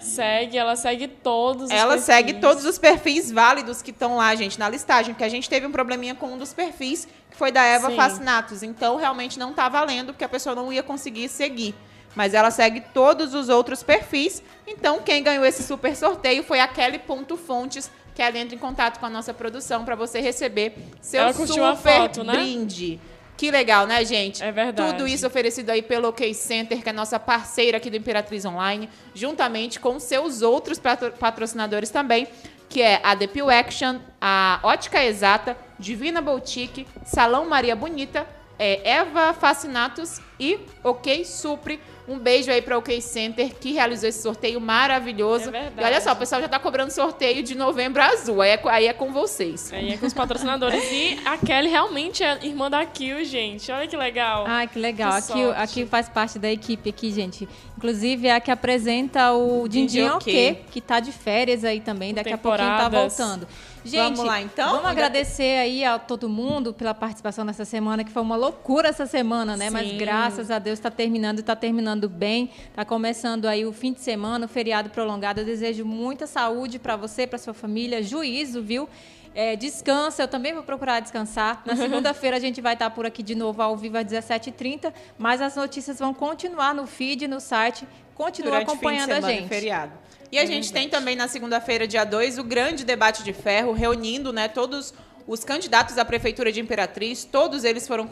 [0.00, 2.04] Segue, ela segue todos os Ela perfis.
[2.04, 5.64] segue todos os perfis válidos que estão lá, gente, na listagem, porque a gente teve
[5.64, 7.94] um probleminha com um dos perfis, que foi da Eva Sim.
[7.96, 8.64] Fascinatos.
[8.64, 11.72] Então, realmente não tá valendo, porque a pessoa não ia conseguir seguir.
[12.16, 14.42] Mas ela segue todos os outros perfis.
[14.66, 19.06] Então, quem ganhou esse super sorteio foi a Kelly.fontes, que ela entra em contato com
[19.06, 22.32] a nossa produção para você receber seu Ela super foto, né?
[22.34, 23.00] brinde.
[23.36, 24.42] Que legal, né, gente?
[24.42, 24.92] É verdade.
[24.92, 28.88] Tudo isso oferecido aí pelo OK Center, que é nossa parceira aqui do Imperatriz Online,
[29.14, 32.28] juntamente com seus outros patro- patrocinadores também,
[32.68, 38.26] que é a Depil Action, a Ótica Exata, Divina Boutique, Salão Maria Bonita,
[38.58, 41.80] é, Eva Fascinatos e OK Supre.
[42.12, 45.48] Um beijo aí para o OK Center, que realizou esse sorteio maravilhoso.
[45.48, 45.80] É verdade.
[45.80, 48.42] E olha só, o pessoal já tá cobrando sorteio de novembro azul.
[48.42, 49.72] Aí é, aí é com vocês.
[49.72, 50.82] Aí é com os patrocinadores.
[50.92, 53.72] e a Kelly realmente é irmã da Kill, gente.
[53.72, 54.44] Olha que legal.
[54.46, 55.14] Ai, que legal.
[55.14, 55.60] Que sorte.
[55.60, 57.48] aqui faz parte da equipe aqui, gente.
[57.76, 62.12] Inclusive, é a que apresenta o Dindin Dindin Ok, que tá de férias aí também.
[62.12, 63.48] Daqui a pouquinho tá voltando.
[63.84, 64.70] Gente, Vamos lá, então?
[64.70, 69.06] Vamos agradecer aí a todo mundo pela participação nessa semana, que foi uma loucura essa
[69.06, 69.70] semana, né?
[69.70, 69.98] Mas Sim.
[69.98, 72.50] graças a Deus está terminando e tá terminando bem.
[72.74, 75.40] Tá começando aí o fim de semana, o feriado prolongado.
[75.40, 78.88] Eu desejo muita saúde para você, para sua família, juízo, viu?
[79.34, 81.62] É, descansa, eu também vou procurar descansar.
[81.64, 85.40] Na segunda-feira a gente vai estar por aqui de novo ao vivo às 17h30, mas
[85.40, 87.86] as notícias vão continuar no feed, no site.
[88.14, 89.48] Continua durante acompanhando a semana e gente.
[89.48, 89.92] feriado.
[90.30, 94.32] E a gente tem também na segunda-feira, dia 2, o grande debate de ferro, reunindo
[94.32, 94.94] né, todos
[95.26, 97.24] os candidatos à Prefeitura de Imperatriz.
[97.24, 98.08] Todos eles foram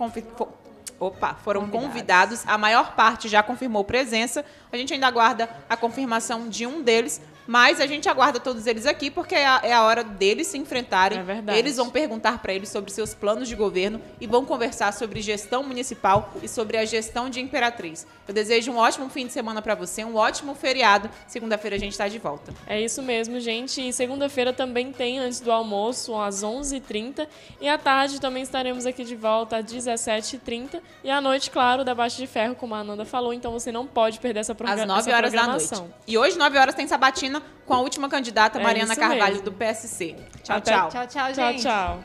[0.98, 2.42] Opa, foram convidados.
[2.46, 4.44] A maior parte já confirmou presença.
[4.70, 8.86] A gente ainda aguarda a confirmação de um deles, mas a gente aguarda todos eles
[8.86, 11.18] aqui porque é a, é a hora deles se enfrentarem.
[11.18, 11.58] É verdade.
[11.58, 15.64] Eles vão perguntar para eles sobre seus planos de governo e vão conversar sobre gestão
[15.64, 18.06] municipal e sobre a gestão de Imperatriz.
[18.28, 21.10] Eu desejo um ótimo fim de semana para você, um ótimo feriado.
[21.26, 22.54] Segunda-feira a gente está de volta.
[22.68, 23.80] É isso mesmo, gente.
[23.80, 27.26] E segunda-feira também tem antes do almoço, às 11h30.
[27.60, 30.80] E à tarde também estaremos aqui de volta às 17h30.
[31.02, 33.34] E à noite, claro, o debate de ferro, como a Ananda falou.
[33.34, 35.82] Então você não pode perder essa, progra Às 9 essa horas da noite.
[36.06, 39.44] E hoje, 9 horas, tem sabatina com a última candidata, É Mariana Carvalho, mesmo.
[39.44, 40.16] do PSC.
[40.42, 40.88] Tchau, Até- tchau.
[40.88, 41.62] Tchau, tchau, Tchau, gente.
[41.62, 42.00] tchau.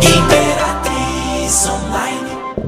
[0.00, 2.67] Imperatriz Online.